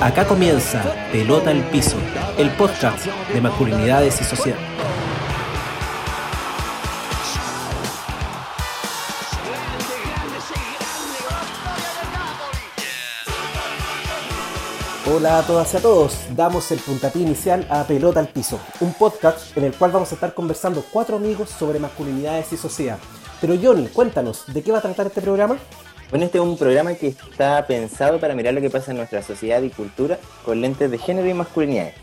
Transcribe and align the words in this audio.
Acá 0.00 0.26
comienza 0.26 0.82
Pelota 1.10 1.50
al 1.50 1.62
Piso, 1.70 1.96
el 2.36 2.50
podcast 2.50 3.06
de 3.32 3.40
masculinidades 3.40 4.20
y 4.20 4.24
sociedad. 4.24 4.58
Hola 15.12 15.38
a 15.38 15.42
todas 15.46 15.72
y 15.72 15.76
a 15.78 15.80
todos, 15.80 16.18
damos 16.36 16.70
el 16.72 16.78
puntapié 16.78 17.22
inicial 17.22 17.66
a 17.70 17.84
Pelota 17.84 18.20
al 18.20 18.28
Piso, 18.28 18.60
un 18.80 18.92
podcast 18.92 19.56
en 19.56 19.64
el 19.64 19.72
cual 19.72 19.92
vamos 19.92 20.12
a 20.12 20.14
estar 20.14 20.34
conversando 20.34 20.84
cuatro 20.92 21.16
amigos 21.16 21.48
sobre 21.48 21.78
masculinidades 21.78 22.52
y 22.52 22.58
sociedad. 22.58 22.98
Pero 23.40 23.56
Johnny, 23.60 23.88
cuéntanos, 23.88 24.44
¿de 24.52 24.62
qué 24.62 24.70
va 24.70 24.78
a 24.78 24.82
tratar 24.82 25.06
este 25.06 25.22
programa? 25.22 25.58
Bueno, 26.10 26.26
este 26.26 26.38
es 26.38 26.44
un 26.44 26.58
programa 26.58 26.94
que 26.94 27.08
está 27.08 27.66
pensado 27.66 28.20
para 28.20 28.34
mirar 28.34 28.52
lo 28.52 28.60
que 28.60 28.68
pasa 28.68 28.90
en 28.90 28.98
nuestra 28.98 29.22
sociedad 29.22 29.62
y 29.62 29.70
cultura 29.70 30.18
con 30.44 30.60
lentes 30.60 30.90
de 30.90 30.98
género 30.98 31.28
y 31.28 31.34
masculinidades. 31.34 31.94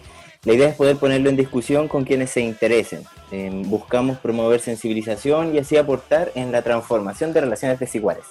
La 0.43 0.53
idea 0.53 0.69
es 0.69 0.75
poder 0.75 0.97
ponerlo 0.97 1.29
en 1.29 1.35
discusión 1.35 1.87
con 1.87 2.05
quienes 2.05 2.31
se 2.31 2.41
interesen. 2.41 3.03
Eh, 3.31 3.51
buscamos 3.65 4.17
promover 4.17 4.61
sensibilización 4.61 5.53
y 5.53 5.59
así 5.59 5.77
aportar 5.77 6.31
en 6.35 6.51
la 6.51 6.61
transformación 6.61 7.33
de 7.33 7.41
relaciones 7.41 7.79
desiguales. 7.79 8.23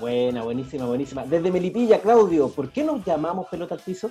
Buena, 0.00 0.42
buenísima, 0.42 0.86
buenísima. 0.86 1.24
Desde 1.24 1.50
Melipilla, 1.50 2.00
Claudio, 2.00 2.48
¿por 2.48 2.70
qué 2.70 2.82
nos 2.82 3.04
llamamos 3.04 3.46
pelota 3.48 3.76
al 3.76 3.80
piso? 3.80 4.10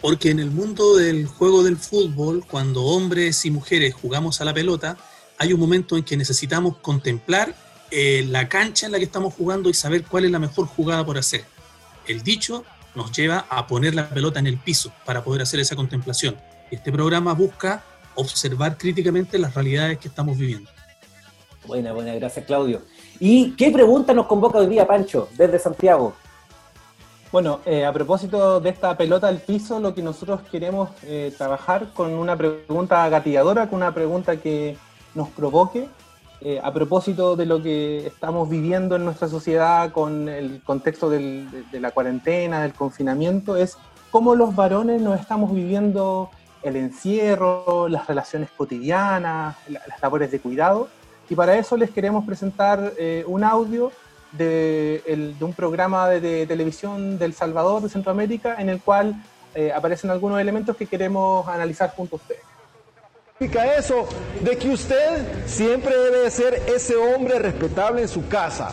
Porque 0.00 0.30
en 0.30 0.40
el 0.40 0.50
mundo 0.50 0.96
del 0.96 1.26
juego 1.26 1.62
del 1.62 1.76
fútbol, 1.76 2.44
cuando 2.50 2.82
hombres 2.82 3.46
y 3.46 3.50
mujeres 3.50 3.94
jugamos 3.94 4.40
a 4.40 4.44
la 4.44 4.52
pelota, 4.52 4.96
hay 5.42 5.52
un 5.52 5.58
momento 5.58 5.96
en 5.96 6.04
que 6.04 6.16
necesitamos 6.16 6.76
contemplar 6.76 7.52
eh, 7.90 8.24
la 8.28 8.48
cancha 8.48 8.86
en 8.86 8.92
la 8.92 8.98
que 8.98 9.04
estamos 9.04 9.34
jugando 9.34 9.68
y 9.68 9.74
saber 9.74 10.04
cuál 10.04 10.24
es 10.24 10.30
la 10.30 10.38
mejor 10.38 10.66
jugada 10.66 11.04
por 11.04 11.18
hacer. 11.18 11.44
El 12.06 12.22
dicho 12.22 12.64
nos 12.94 13.10
lleva 13.10 13.46
a 13.50 13.66
poner 13.66 13.92
la 13.92 14.08
pelota 14.08 14.38
en 14.38 14.46
el 14.46 14.56
piso 14.56 14.92
para 15.04 15.24
poder 15.24 15.42
hacer 15.42 15.58
esa 15.58 15.74
contemplación. 15.74 16.36
Este 16.70 16.92
programa 16.92 17.32
busca 17.34 17.82
observar 18.14 18.78
críticamente 18.78 19.36
las 19.36 19.52
realidades 19.54 19.98
que 19.98 20.06
estamos 20.06 20.38
viviendo. 20.38 20.70
Buena, 21.66 21.92
buena, 21.92 22.14
gracias 22.14 22.46
Claudio. 22.46 22.82
¿Y 23.18 23.56
qué 23.56 23.72
pregunta 23.72 24.14
nos 24.14 24.26
convoca 24.26 24.58
hoy 24.58 24.68
día, 24.68 24.86
Pancho, 24.86 25.28
desde 25.36 25.58
Santiago? 25.58 26.14
Bueno, 27.32 27.62
eh, 27.66 27.84
a 27.84 27.92
propósito 27.92 28.60
de 28.60 28.70
esta 28.70 28.96
pelota 28.96 29.26
al 29.26 29.40
piso, 29.40 29.80
lo 29.80 29.92
que 29.92 30.02
nosotros 30.02 30.42
queremos 30.52 30.90
eh, 31.02 31.34
trabajar 31.36 31.92
con 31.94 32.12
una 32.12 32.36
pregunta 32.36 33.08
gatilladora, 33.08 33.68
con 33.68 33.78
una 33.78 33.92
pregunta 33.92 34.36
que 34.36 34.76
nos 35.14 35.28
provoque, 35.28 35.88
eh, 36.40 36.60
a 36.62 36.72
propósito 36.72 37.36
de 37.36 37.46
lo 37.46 37.62
que 37.62 38.06
estamos 38.06 38.48
viviendo 38.48 38.96
en 38.96 39.04
nuestra 39.04 39.28
sociedad 39.28 39.92
con 39.92 40.28
el 40.28 40.60
contexto 40.64 41.08
de, 41.08 41.46
la 41.72 41.92
cuarentena, 41.92 42.62
del 42.62 42.72
confinamiento, 42.72 43.56
es 43.56 43.78
cómo 44.10 44.34
los 44.34 44.56
varones 44.56 45.00
nos 45.00 45.20
estamos 45.20 45.54
viviendo 45.54 46.30
el 46.62 46.76
encierro, 46.76 47.88
las 47.88 48.06
relaciones 48.06 48.50
cotidianas, 48.56 49.56
las 49.68 50.02
labores 50.02 50.30
de 50.30 50.40
cuidado 50.40 50.88
y 51.28 51.34
para 51.34 51.56
eso 51.56 51.76
les 51.76 51.90
queremos 51.90 52.24
presentar 52.24 52.92
eh, 52.98 53.24
un 53.26 53.44
audio 53.44 53.92
de, 54.32 55.34
un 55.40 55.52
programa 55.54 56.08
de, 56.08 56.46
televisión 56.46 57.18
del 57.18 57.34
Salvador, 57.34 57.82
de 57.82 57.88
Centroamérica, 57.88 58.56
en 58.60 58.68
el 58.68 58.80
cual 58.80 59.14
eh, 59.54 59.72
aparecen 59.72 60.10
algunos 60.10 60.40
elementos 60.40 60.76
que 60.76 60.86
queremos 60.86 61.46
analizar 61.48 61.94
junto 61.94 62.16
a 62.16 62.18
ustedes. 62.18 62.51
Significa 63.42 63.74
eso 63.74 64.06
de 64.40 64.56
que 64.56 64.70
usted 64.70 65.46
siempre 65.46 65.96
debe 65.98 66.30
ser 66.30 66.62
ese 66.72 66.94
hombre 66.94 67.40
respetable 67.40 68.02
en 68.02 68.06
su 68.06 68.28
casa. 68.28 68.72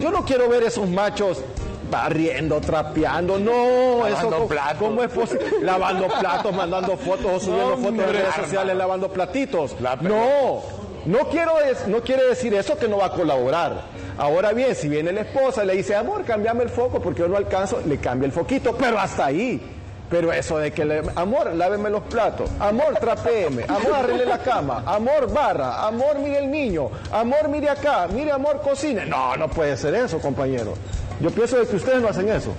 Yo 0.00 0.10
no 0.10 0.24
quiero 0.24 0.48
ver 0.48 0.64
esos 0.64 0.88
machos 0.88 1.40
barriendo, 1.88 2.60
trapeando, 2.60 3.38
no, 3.38 4.04
eso 4.08 4.48
platos. 4.48 4.78
¿cómo 4.80 5.04
es 5.04 5.10
posible? 5.12 5.44
lavando 5.62 6.08
platos, 6.08 6.52
mandando 6.52 6.96
fotos 6.96 7.26
o 7.32 7.38
subiendo 7.38 7.76
fotos 7.76 7.92
en 7.92 8.12
redes 8.12 8.34
sociales 8.34 8.76
lavando 8.76 9.08
platitos. 9.08 9.76
no, 10.00 10.62
no, 11.06 11.18
quiero 11.30 11.52
no 11.86 12.00
quiere 12.02 12.24
decir 12.24 12.54
eso 12.54 12.76
que 12.76 12.88
no 12.88 12.96
va 12.98 13.06
a 13.06 13.12
colaborar. 13.12 13.84
Ahora 14.18 14.52
bien, 14.52 14.74
si 14.74 14.88
viene 14.88 15.12
la 15.12 15.20
esposa 15.20 15.62
y 15.62 15.68
le 15.68 15.76
dice, 15.76 15.94
amor, 15.94 16.24
cambiame 16.24 16.64
el 16.64 16.70
foco 16.70 17.00
porque 17.00 17.20
yo 17.20 17.28
no 17.28 17.36
alcanzo, 17.36 17.80
le 17.86 17.98
cambia 17.98 18.26
el 18.26 18.32
foquito, 18.32 18.74
pero 18.76 18.98
hasta 18.98 19.26
ahí. 19.26 19.77
Pero 20.10 20.32
eso 20.32 20.58
de 20.58 20.72
que, 20.72 21.02
amor, 21.16 21.54
láveme 21.54 21.90
los 21.90 22.02
platos, 22.04 22.50
amor, 22.58 22.94
trapéeme, 22.98 23.64
amor, 23.68 23.94
arregle 23.94 24.24
la 24.24 24.38
cama, 24.38 24.82
amor, 24.86 25.30
barra, 25.32 25.86
amor, 25.86 26.18
mire 26.18 26.38
el 26.38 26.50
niño, 26.50 26.90
amor, 27.12 27.48
mire 27.48 27.68
acá, 27.68 28.08
mire, 28.08 28.32
amor, 28.32 28.60
cocine. 28.62 29.04
No, 29.04 29.36
no 29.36 29.48
puede 29.48 29.76
ser 29.76 29.94
eso, 29.94 30.18
compañero. 30.18 30.74
Yo 31.20 31.30
pienso 31.30 31.58
de 31.58 31.66
que 31.66 31.76
ustedes 31.76 32.00
no 32.00 32.08
hacen 32.08 32.28
eso. 32.30 32.54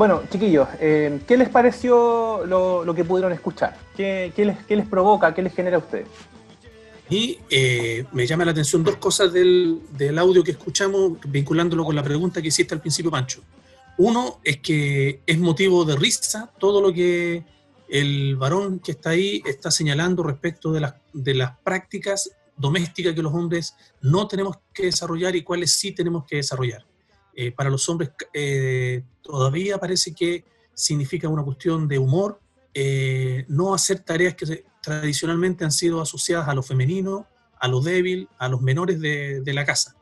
Bueno, 0.00 0.22
chiquillos, 0.30 0.66
eh, 0.80 1.20
¿qué 1.28 1.36
les 1.36 1.50
pareció 1.50 2.46
lo, 2.46 2.94
que 2.94 3.04
pudieron 3.04 3.32
escuchar? 3.32 3.76
¿Qué, 3.94 4.32
les, 4.68 4.86
provoca? 4.86 5.34
¿Qué 5.34 5.42
les 5.42 5.54
genera 5.54 5.76
a 5.76 5.80
ustedes? 5.80 6.08
Y 7.10 7.38
eh, 7.50 8.04
me 8.12 8.24
llama 8.24 8.44
la 8.44 8.52
atención 8.52 8.84
dos 8.84 8.96
cosas 8.96 9.32
del, 9.32 9.80
audio 10.16 10.44
que 10.44 10.52
escuchamos, 10.52 11.18
vinculándolo 11.26 11.84
con 11.84 11.96
la 11.96 12.04
pregunta 12.04 12.40
que 12.40 12.48
hiciste 12.48 12.72
al 12.72 12.80
principio, 12.80 13.10
Pancho. 13.10 13.42
Uno 13.98 14.40
es 14.44 14.58
que 14.58 15.20
es 15.26 15.38
motivo 15.38 15.84
de 15.84 15.96
risa 15.96 16.52
todo 16.58 16.80
lo 16.80 16.92
que 16.92 17.44
el 17.88 18.36
varón 18.36 18.78
que 18.78 18.92
está 18.92 19.10
ahí 19.10 19.42
está 19.44 19.72
señalando 19.72 20.22
respecto 20.22 20.72
de 20.72 20.80
las, 20.80 20.94
de 21.12 21.34
las 21.34 21.58
prácticas 21.58 22.30
domésticas 22.56 23.14
que 23.14 23.22
los 23.22 23.34
hombres 23.34 23.74
no 24.02 24.28
tenemos 24.28 24.58
que 24.72 24.84
desarrollar 24.84 25.34
y 25.34 25.42
cuáles 25.42 25.72
sí 25.72 25.92
tenemos 25.92 26.24
que 26.24 26.36
desarrollar. 26.36 26.86
Eh, 27.34 27.50
para 27.52 27.70
los 27.70 27.88
hombres 27.88 28.10
eh, 28.32 29.02
todavía 29.22 29.78
parece 29.78 30.14
que 30.14 30.44
significa 30.74 31.28
una 31.28 31.42
cuestión 31.42 31.88
de 31.88 31.98
humor, 31.98 32.40
eh, 32.72 33.44
no 33.48 33.74
hacer 33.74 34.00
tareas 34.00 34.34
que 34.34 34.64
tradicionalmente 34.82 35.64
han 35.64 35.72
sido 35.72 36.00
asociadas 36.00 36.48
a 36.48 36.54
lo 36.54 36.62
femenino, 36.62 37.26
a 37.58 37.68
lo 37.68 37.80
débil, 37.80 38.28
a 38.38 38.48
los 38.48 38.62
menores 38.62 39.00
de, 39.00 39.40
de 39.40 39.54
la 39.54 39.64
casa. 39.64 39.96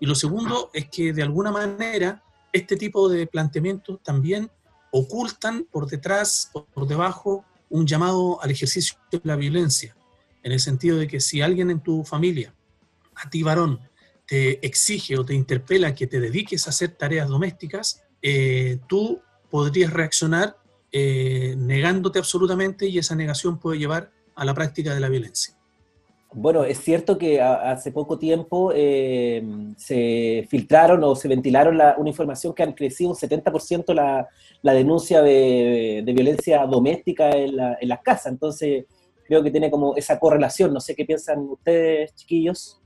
Y 0.00 0.06
lo 0.06 0.14
segundo 0.14 0.70
es 0.74 0.88
que 0.88 1.12
de 1.12 1.22
alguna 1.22 1.50
manera 1.50 2.22
este 2.52 2.76
tipo 2.76 3.08
de 3.08 3.26
planteamientos 3.26 4.02
también 4.02 4.50
ocultan 4.90 5.66
por 5.70 5.86
detrás, 5.86 6.50
por 6.52 6.86
debajo, 6.86 7.44
un 7.68 7.86
llamado 7.86 8.42
al 8.42 8.50
ejercicio 8.50 8.96
de 9.10 9.20
la 9.24 9.36
violencia, 9.36 9.96
en 10.42 10.52
el 10.52 10.60
sentido 10.60 10.96
de 10.96 11.06
que 11.06 11.20
si 11.20 11.42
alguien 11.42 11.70
en 11.70 11.80
tu 11.80 12.04
familia, 12.04 12.54
a 13.14 13.28
ti 13.28 13.42
varón, 13.42 13.80
te 14.26 14.64
exige 14.66 15.18
o 15.18 15.24
te 15.24 15.34
interpela 15.34 15.94
que 15.94 16.06
te 16.06 16.20
dediques 16.20 16.66
a 16.66 16.70
hacer 16.70 16.92
tareas 16.92 17.28
domésticas, 17.28 18.04
eh, 18.22 18.78
tú 18.88 19.20
podrías 19.50 19.92
reaccionar 19.92 20.56
eh, 20.92 21.54
negándote 21.58 22.18
absolutamente 22.18 22.86
y 22.86 22.98
esa 22.98 23.14
negación 23.14 23.58
puede 23.58 23.78
llevar 23.78 24.12
a 24.36 24.44
la 24.44 24.54
práctica 24.54 24.94
de 24.94 25.00
la 25.00 25.08
violencia. 25.08 25.54
Bueno, 26.32 26.64
es 26.64 26.78
cierto 26.78 27.16
que 27.16 27.40
hace 27.40 27.92
poco 27.92 28.18
tiempo 28.18 28.70
eh, 28.74 29.42
se 29.78 30.46
filtraron 30.50 31.02
o 31.04 31.16
se 31.16 31.28
ventilaron 31.28 31.80
una 31.96 32.08
información 32.08 32.52
que 32.52 32.62
han 32.62 32.72
crecido 32.72 33.10
un 33.10 33.16
70% 33.16 33.94
la, 33.94 34.28
la 34.60 34.74
denuncia 34.74 35.22
de, 35.22 36.02
violencia 36.06 36.66
doméstica 36.66 37.30
en, 37.30 37.58
en 37.80 37.88
las 37.88 38.02
casas. 38.02 38.32
Entonces, 38.32 38.84
creo 39.26 39.42
que 39.42 39.50
tiene 39.50 39.70
como 39.70 39.96
esa 39.96 40.18
correlación. 40.18 40.74
No 40.74 40.80
sé 40.80 40.94
qué 40.94 41.04
piensan 41.04 41.40
ustedes, 41.40 42.14
chiquillos. 42.14 42.82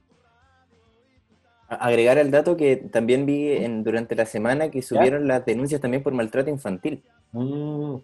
Agregar 1.69 2.19
al 2.19 2.31
dato 2.31 2.57
que 2.57 2.77
también 2.77 3.27
vi 3.27 3.53
en, 3.53 3.83
durante 3.85 4.15
la 4.15 4.27
semana 4.27 4.71
que 4.71 4.83
subieron 4.83 5.27
las 5.27 5.45
denuncias 5.45 5.81
también 5.81 6.03
por 6.03 6.13
maltrato 6.13 6.51
infantil. 6.51 7.03
Mm. 7.33 7.97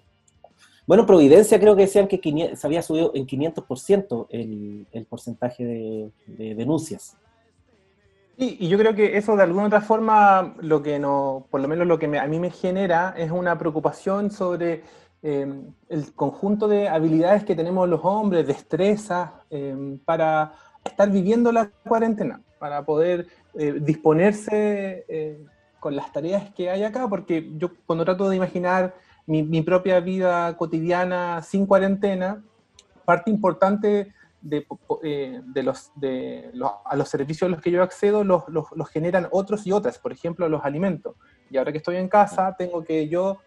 Bueno, 0.86 1.04
Providencia 1.04 1.58
creo 1.58 1.74
que 1.74 1.82
decían 1.82 2.06
que 2.06 2.20
se 2.54 2.66
había 2.66 2.80
subido 2.80 3.10
en 3.14 3.26
500% 3.26 4.26
el, 4.30 4.86
el 4.92 5.06
porcentaje 5.06 5.64
de, 5.64 6.54
denuncias. 6.54 7.16
y 8.36 8.68
yo 8.68 8.78
creo 8.78 8.94
que 8.94 9.16
eso 9.16 9.34
de 9.34 9.42
alguna 9.42 9.66
otra 9.66 9.80
forma, 9.80 10.54
lo 10.60 10.82
que 10.82 10.98
no, 10.98 11.46
por 11.50 11.60
lo 11.60 11.66
menos 11.68 11.86
lo 11.88 11.98
que 11.98 12.06
a 12.18 12.26
mí 12.28 12.38
me 12.38 12.50
genera 12.50 13.14
es 13.16 13.30
una 13.32 13.58
preocupación 13.58 14.30
sobre 14.30 14.84
em, 15.22 15.72
el 15.88 16.12
conjunto 16.14 16.68
de 16.68 16.88
habilidades 16.88 17.44
que 17.44 17.56
tenemos 17.56 17.88
los 17.88 18.00
hombres, 18.04 18.46
destrezas, 18.46 19.30
em, 19.50 19.98
para 19.98 20.52
estar 20.84 21.10
viviendo 21.10 21.50
la 21.50 21.68
cuarentena, 21.88 22.42
para 22.60 22.84
poder 22.84 23.26
eh, 23.58 23.74
disponerse 23.80 25.04
eh, 25.08 25.44
con 25.80 25.96
las 25.96 26.12
tareas 26.12 26.52
que 26.54 26.70
hay 26.70 26.84
acá, 26.84 27.08
porque 27.08 27.50
yo 27.56 27.70
cuando 27.86 28.04
trato 28.04 28.28
de 28.28 28.36
imaginar 28.36 28.94
mi, 29.26 29.62
propia 29.62 30.00
vida 30.00 30.56
cotidiana 30.56 31.43
sin 31.43 31.67
cuarentena, 31.67 32.43
parte 33.05 33.31
importante 33.31 34.12
de, 34.40 34.67
eh, 35.02 35.43
los, 35.55 35.90
de 35.96 36.52
a 36.84 36.96
los 36.96 37.08
servicios 37.08 37.49
a 37.49 37.50
los 37.50 37.61
que 37.61 37.70
yo 37.70 37.82
accedo 37.82 38.23
los, 38.23 38.44
los, 38.49 38.88
generan 38.88 39.28
otros 39.32 39.67
y 39.67 39.73
otras, 39.73 39.99
por 39.99 40.12
ejemplo, 40.12 40.49
los 40.49 40.64
alimentos. 40.64 41.17
Y 41.50 41.56
ahora 41.56 41.73
que 41.73 41.78
estoy 41.78 41.96
en 41.96 42.08
casa, 42.08 42.55
tengo 42.56 42.84
que 42.84 43.08
yo 43.08 43.38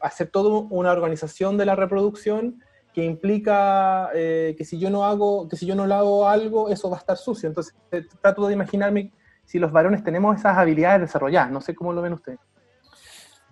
hacer 0.00 0.28
toda 0.28 0.66
una 0.70 0.92
organización 0.92 1.56
de 1.56 1.66
la 1.66 1.74
reproducción 1.74 2.62
que 2.92 3.04
implica 3.04 4.10
eh, 4.14 4.54
que 4.56 4.64
si 4.64 4.78
yo 4.78 4.90
no 4.90 5.06
hago, 5.06 5.48
que 5.48 5.56
si 5.56 5.64
yo 5.66 5.74
no 5.74 5.86
lavo 5.86 6.28
algo, 6.28 6.68
eso 6.68 6.90
va 6.90 6.98
a 6.98 7.00
estar 7.00 7.16
sucio. 7.16 7.48
Entonces 7.48 7.74
trato 8.20 8.46
de 8.46 8.52
imaginarme 8.52 9.12
si 9.44 9.58
los 9.58 9.72
varones 9.72 10.04
tenemos 10.04 10.36
esas 10.36 10.58
habilidades 10.58 11.00
desarrolladas. 11.00 11.50
No 11.50 11.60
sé 11.60 11.74
cómo 11.74 11.92
lo 11.92 12.02
ven 12.02 12.12
ustedes. 12.12 12.38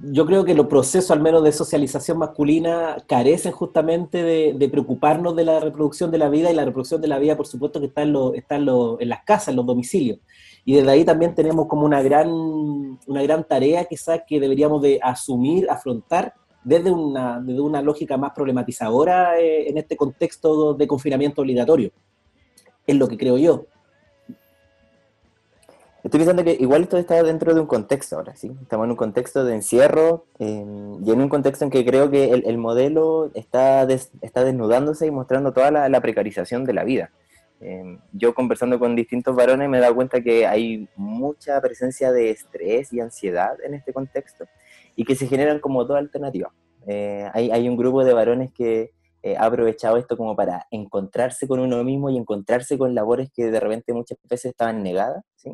Yo 0.03 0.25
creo 0.25 0.45
que 0.45 0.55
los 0.55 0.67
procesos, 0.67 1.11
al 1.11 1.21
menos 1.21 1.45
de 1.45 1.53
socialización 1.53 2.17
masculina, 2.19 2.97
carecen 3.07 3.53
justamente 3.53 4.23
de, 4.23 4.69
preocuparnos 4.71 5.37
de 5.37 5.45
la 5.45 5.61
reproducción 5.61 6.11
de 6.11 6.17
la 6.17 6.31
vida 6.31 6.51
y 6.51 6.55
la 6.55 6.65
reproducción 6.65 7.03
de 7.03 7.09
la 7.09 7.19
vida, 7.19 7.37
por 7.37 7.47
supuesto, 7.47 7.81
que 7.81 7.87
está, 7.87 8.03
en, 8.03 8.17
está 8.35 8.57
en, 8.57 8.67
en 8.99 9.09
las 9.09 9.25
casas, 9.25 9.49
en 9.49 9.57
los 9.57 9.67
domicilios. 9.67 10.19
Y 10.65 10.75
desde 10.75 10.91
ahí 10.91 11.05
también 11.05 11.35
tenemos 11.35 11.67
como 11.67 11.85
una 11.85 12.03
gran, 12.03 12.29
una 12.31 13.23
gran 13.23 13.45
tarea 13.45 13.85
quizás 13.85 14.23
que 14.27 14.41
deberíamos 14.41 14.81
de 14.81 15.01
asumir, 15.03 15.69
afrontar 15.71 16.35
desde 16.65 16.91
una, 16.91 17.41
desde 17.41 17.61
una 17.61 17.83
lógica 17.83 18.17
más 18.17 18.33
problematizadora 18.33 19.39
eh, 19.39 19.69
en 19.69 19.79
este 19.79 19.97
contexto 19.97 20.75
de 20.75 20.87
confinamiento 20.87 21.43
obligatorio. 21.43 21.91
Es 22.87 22.97
lo 22.97 23.09
que 23.09 23.17
creo 23.17 23.39
yo. 23.39 23.67
Estoy 26.03 26.21
pensando 26.21 26.43
que 26.45 26.57
igual 26.59 26.83
esto 26.83 26.97
está 26.97 27.23
dentro 27.23 27.55
de 27.55 27.61
un 27.61 27.67
contexto 27.67 28.17
ahora, 28.17 28.35
¿sí? 28.35 28.51
Estamos 28.63 28.85
en 28.85 28.93
un 28.93 28.97
contexto 28.97 29.45
de 29.45 29.55
encierro 29.55 30.25
em, 30.39 31.05
y 31.05 31.11
en 31.11 31.21
un 31.21 31.29
contexto 31.29 31.65
en 31.65 31.71
que 31.71 31.85
creo 31.85 32.11
que 32.11 32.33
el, 32.33 32.57
modelo 32.57 33.31
está, 33.35 33.83
está 33.83 34.43
desnudándose 34.43 35.07
y 35.07 35.11
mostrando 35.11 35.53
toda 35.53 35.71
la, 35.71 36.01
precarización 36.01 36.65
de 36.65 36.73
la 36.73 36.85
vida. 36.85 37.11
Em, 37.61 37.99
yo 38.13 38.35
conversando 38.35 38.79
con 38.79 38.97
distintos 38.97 39.37
varones 39.37 39.69
me 39.69 39.77
he 39.77 39.81
dado 39.83 39.95
cuenta 39.95 40.23
que 40.23 40.47
hay 40.47 40.89
mucha 40.97 41.61
presencia 41.61 42.13
de 42.13 42.31
estrés 42.31 42.91
y 42.95 43.01
ansiedad 43.01 43.59
en 43.63 43.75
este 43.75 43.93
contexto 43.93 44.47
y 44.97 45.05
que 45.05 45.15
se 45.15 45.27
generan 45.27 45.59
como 45.61 45.85
dos 45.85 45.99
alternativas. 45.99 46.53
Eh, 46.87 47.29
hay, 47.35 47.51
hay, 47.51 47.69
un 47.69 47.77
grupo 47.77 48.05
de 48.05 48.15
varones 48.15 48.51
que 48.55 48.93
eh, 49.23 49.37
ha 49.37 49.45
aprovechado 49.45 49.99
esto 49.99 50.17
como 50.17 50.35
para 50.35 50.67
encontrarse 50.71 51.47
con 51.47 51.61
uno 51.61 51.85
mismo 51.85 52.09
y 52.09 52.17
encontrarse 52.17 52.79
con 52.79 52.95
labores 52.95 53.29
que 53.35 53.51
de 53.51 53.61
repente 53.61 53.93
muchas 53.93 54.19
veces 54.25 54.53
estaban 54.53 54.83
negadas. 54.83 55.23
¿sí? 55.37 55.51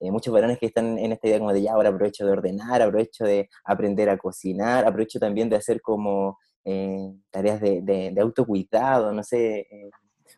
Eh, 0.00 0.10
muchos 0.10 0.32
varones 0.32 0.58
que 0.58 0.66
están 0.66 0.98
en 0.98 1.12
esta 1.12 1.28
idea 1.28 1.38
como 1.38 1.52
de 1.52 1.62
ya, 1.62 1.72
ahora 1.72 1.90
aprovecho 1.90 2.24
de 2.24 2.32
ordenar, 2.32 2.80
aprovecho 2.80 3.24
de 3.24 3.48
aprender 3.64 4.08
a 4.08 4.16
cocinar, 4.16 4.86
aprovecho 4.86 5.18
también 5.18 5.50
de 5.50 5.56
hacer 5.56 5.80
como 5.80 6.38
tareas 7.30 7.60
de, 7.60 7.80
de, 7.82 8.20
autocuidado, 8.20 9.12
no 9.12 9.22
sé. 9.24 9.66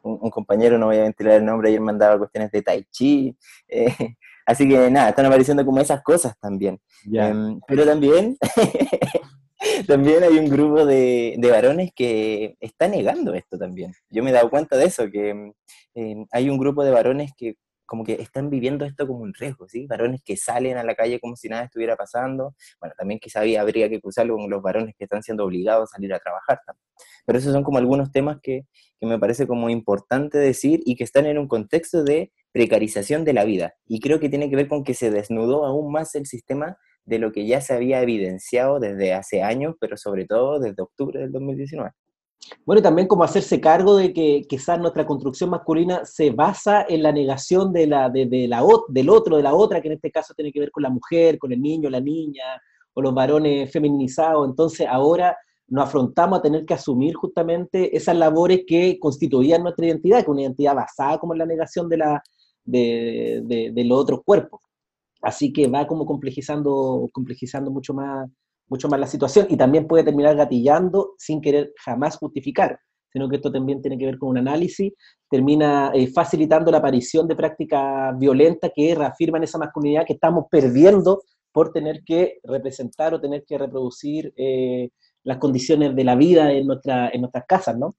Un, 0.02 0.30
compañero, 0.30 0.78
no 0.78 0.86
voy 0.86 0.96
a 0.96 1.02
ventilar 1.02 1.34
el 1.34 1.44
nombre, 1.44 1.68
ayer 1.68 1.80
mandaba 1.80 2.16
cuestiones 2.16 2.50
de 2.50 2.62
tai 2.62 2.84
chi. 2.90 3.36
así 4.46 4.68
que 4.68 4.90
nada, 4.90 5.10
están 5.10 5.26
apareciendo 5.26 5.64
como 5.64 5.80
esas 5.80 6.02
cosas 6.02 6.38
también. 6.40 6.80
Em, 7.12 7.60
pero 7.66 7.84
también, 7.84 8.36
también 9.86 10.22
hay 10.22 10.38
un 10.38 10.48
grupo 10.48 10.84
de, 10.84 11.38
varones 11.42 11.92
que 11.94 12.56
está 12.60 12.88
negando 12.88 13.34
esto 13.34 13.58
también. 13.58 13.92
Yo 14.10 14.22
me 14.22 14.30
he 14.30 14.32
dado 14.32 14.50
cuenta 14.50 14.76
de 14.76 14.86
eso, 14.86 15.10
que 15.10 15.52
em, 15.94 16.26
hay 16.30 16.50
un 16.50 16.58
grupo 16.58 16.84
de 16.84 16.90
varones 16.90 17.32
que 17.36 17.56
como 17.84 18.04
que 18.04 18.14
están 18.14 18.48
viviendo 18.48 18.86
esto 18.86 19.06
como 19.06 19.20
un 19.20 19.34
riesgo, 19.34 19.68
¿sí? 19.68 19.86
Varones 19.86 20.22
que 20.24 20.36
salen 20.36 20.78
a 20.78 20.82
la 20.82 20.94
calle 20.94 21.20
como 21.20 21.36
si 21.36 21.50
nada 21.50 21.64
estuviera 21.64 21.94
pasando. 21.94 22.54
Bueno, 22.80 22.94
también 22.96 23.20
quizá 23.20 23.40
habría 23.40 23.88
que 23.90 24.00
cruzarlo 24.00 24.36
con 24.36 24.48
los 24.48 24.62
varones 24.62 24.94
que 24.96 25.04
están 25.04 25.22
siendo 25.22 25.44
obligados 25.44 25.90
a 25.90 25.96
salir 25.96 26.14
a 26.14 26.18
trabajar. 26.18 26.60
También. 26.64 26.82
Pero 27.26 27.38
esos 27.38 27.52
son 27.52 27.62
como 27.62 27.76
algunos 27.76 28.10
temas 28.10 28.38
que, 28.42 28.62
que 28.98 29.06
me 29.06 29.18
parece 29.18 29.46
como 29.46 29.68
importante 29.68 30.38
decir 30.38 30.80
y 30.86 30.96
que 30.96 31.04
están 31.04 31.26
en 31.26 31.36
un 31.36 31.48
contexto 31.48 32.02
de 32.02 32.32
precarización 32.52 33.24
de 33.24 33.34
la 33.34 33.44
vida. 33.44 33.74
Y 33.86 34.00
creo 34.00 34.20
que 34.20 34.30
tiene 34.30 34.48
que 34.48 34.56
ver 34.56 34.68
con 34.68 34.84
que 34.84 34.94
se 34.94 35.10
desnudó 35.10 35.66
aún 35.66 35.92
más 35.92 36.14
el 36.14 36.24
sistema 36.24 36.78
de 37.04 37.18
lo 37.18 37.32
que 37.32 37.46
ya 37.46 37.60
se 37.60 37.74
había 37.74 38.02
evidenciado 38.02 38.78
desde 38.80 39.12
hace 39.12 39.42
años, 39.42 39.74
pero 39.80 39.96
sobre 39.96 40.26
todo 40.26 40.58
desde 40.60 40.82
octubre 40.82 41.20
del 41.20 41.32
2019. 41.32 41.90
Bueno, 42.64 42.80
y 42.80 42.82
también 42.82 43.08
como 43.08 43.24
hacerse 43.24 43.60
cargo 43.60 43.96
de 43.96 44.12
que 44.12 44.42
quizás 44.48 44.78
nuestra 44.78 45.06
construcción 45.06 45.50
masculina 45.50 46.04
se 46.04 46.30
basa 46.30 46.84
en 46.88 47.02
la 47.02 47.12
negación 47.12 47.72
de 47.72 47.86
la, 47.86 48.08
de, 48.08 48.26
la, 48.48 48.64
del 48.88 49.08
otro, 49.10 49.36
de 49.36 49.42
la 49.42 49.54
otra, 49.54 49.80
que 49.80 49.88
en 49.88 49.94
este 49.94 50.10
caso 50.10 50.34
tiene 50.34 50.52
que 50.52 50.60
ver 50.60 50.70
con 50.70 50.82
la 50.82 50.90
mujer, 50.90 51.38
con 51.38 51.52
el 51.52 51.60
niño, 51.60 51.88
la 51.88 52.00
niña, 52.00 52.44
o 52.94 53.02
los 53.02 53.14
varones 53.14 53.70
feminizados. 53.70 54.48
Entonces 54.48 54.86
ahora 54.88 55.36
nos 55.68 55.84
afrontamos 55.84 56.38
a 56.38 56.42
tener 56.42 56.66
que 56.66 56.74
asumir 56.74 57.14
justamente 57.14 57.96
esas 57.96 58.16
labores 58.16 58.62
que 58.66 58.98
constituían 59.00 59.62
nuestra 59.62 59.86
identidad, 59.86 60.24
que 60.24 60.30
una 60.30 60.42
identidad 60.42 60.74
basada 60.74 61.18
como 61.18 61.32
en 61.32 61.38
la 61.38 61.46
negación 61.46 61.88
de, 61.88 61.96
la, 61.96 62.22
de, 62.64 63.70
de 63.72 63.84
los 63.84 63.98
otros 63.98 64.20
cuerpos. 64.24 64.60
Así 65.22 65.52
que 65.52 65.68
va 65.68 65.86
como 65.86 66.04
complejizando, 66.04 67.08
complejizando 67.12 67.70
mucho 67.70 67.94
más, 67.94 68.28
mucho 68.68 68.88
más 68.88 68.98
la 68.98 69.06
situación 69.06 69.46
y 69.48 69.56
también 69.56 69.86
puede 69.86 70.04
terminar 70.04 70.36
gatillando 70.36 71.14
sin 71.16 71.40
querer 71.40 71.72
jamás 71.84 72.16
justificar, 72.16 72.78
sino 73.12 73.28
que 73.28 73.36
esto 73.36 73.52
también 73.52 73.80
tiene 73.80 73.96
que 73.96 74.06
ver 74.06 74.18
con 74.18 74.30
un 74.30 74.38
análisis, 74.38 74.92
termina 75.30 75.92
eh, 75.94 76.08
facilitando 76.08 76.70
la 76.70 76.78
aparición 76.78 77.28
de 77.28 77.36
prácticas 77.36 78.18
violentas 78.18 78.72
que 78.74 78.94
reafirman 78.94 79.44
esa 79.44 79.58
masculinidad 79.58 80.04
que 80.06 80.14
estamos 80.14 80.46
perdiendo 80.50 81.22
por 81.52 81.70
tener 81.70 82.02
que 82.04 82.38
representar 82.42 83.14
o 83.14 83.20
tener 83.20 83.44
que 83.46 83.58
reproducir 83.58 84.32
eh, 84.36 84.88
las 85.22 85.38
condiciones 85.38 85.94
de 85.94 86.04
la 86.04 86.16
vida 86.16 86.50
en, 86.52 86.66
nuestra, 86.66 87.10
en 87.10 87.20
nuestras 87.20 87.44
casas, 87.46 87.78
¿no? 87.78 87.94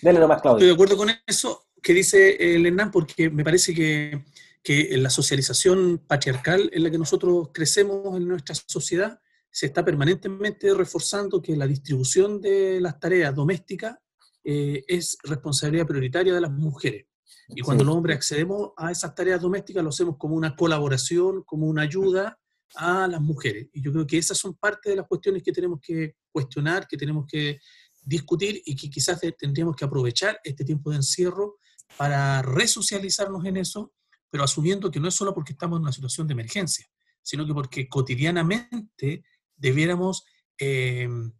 Dale 0.00 0.18
nomás, 0.18 0.40
Claudio. 0.40 0.58
Estoy 0.58 0.68
de 0.68 0.74
acuerdo 0.74 0.96
con 0.96 1.08
eso 1.26 1.66
que 1.82 1.92
dice 1.92 2.36
el 2.54 2.64
Hernán, 2.64 2.90
porque 2.90 3.28
me 3.28 3.44
parece 3.44 3.74
que 3.74 4.22
que 4.62 4.96
la 4.98 5.10
socialización 5.10 6.04
patriarcal 6.06 6.70
en 6.72 6.82
la 6.82 6.90
que 6.90 6.98
nosotros 6.98 7.48
crecemos 7.52 8.16
en 8.16 8.28
nuestra 8.28 8.54
sociedad 8.54 9.20
se 9.50 9.66
está 9.66 9.84
permanentemente 9.84 10.72
reforzando 10.74 11.42
que 11.42 11.56
la 11.56 11.66
distribución 11.66 12.40
de 12.40 12.80
las 12.80 13.00
tareas 13.00 13.34
domésticas 13.34 13.96
eh, 14.44 14.84
es 14.86 15.18
responsabilidad 15.24 15.86
prioritaria 15.86 16.34
de 16.34 16.40
las 16.40 16.52
mujeres. 16.52 17.06
Y 17.48 17.62
cuando 17.62 17.82
los 17.82 17.96
hombres 17.96 18.16
accedemos 18.16 18.70
a 18.76 18.92
esas 18.92 19.14
tareas 19.14 19.40
domésticas, 19.40 19.82
lo 19.82 19.88
hacemos 19.88 20.16
como 20.16 20.36
una 20.36 20.54
colaboración, 20.54 21.42
como 21.42 21.66
una 21.66 21.82
ayuda 21.82 22.38
a 22.76 23.08
las 23.08 23.20
mujeres. 23.20 23.68
Y 23.72 23.82
yo 23.82 23.92
creo 23.92 24.06
que 24.06 24.18
esas 24.18 24.38
son 24.38 24.54
parte 24.54 24.90
de 24.90 24.96
las 24.96 25.06
cuestiones 25.06 25.42
que 25.42 25.52
tenemos 25.52 25.80
que 25.80 26.14
cuestionar, 26.30 26.86
que 26.86 26.96
tenemos 26.96 27.26
que 27.26 27.58
discutir 28.02 28.62
y 28.64 28.76
que 28.76 28.88
quizás 28.88 29.20
tendríamos 29.36 29.74
que 29.74 29.84
aprovechar 29.84 30.38
este 30.44 30.64
tiempo 30.64 30.90
de 30.90 30.96
encierro 30.96 31.58
para 31.96 32.40
resocializarnos 32.42 33.44
en 33.44 33.56
eso 33.56 33.92
pero 34.30 34.44
asumiendo 34.44 34.90
que 34.90 35.00
no 35.00 35.08
es 35.08 35.14
solo 35.14 35.34
porque 35.34 35.52
estamos 35.52 35.78
en 35.78 35.82
una 35.82 35.92
situación 35.92 36.26
de 36.26 36.32
emergencia, 36.32 36.86
sino 37.22 37.46
que 37.46 37.52
porque 37.52 37.88
cotidianamente 37.88 39.24
debiéramos 39.56 40.24
em, 40.56 41.32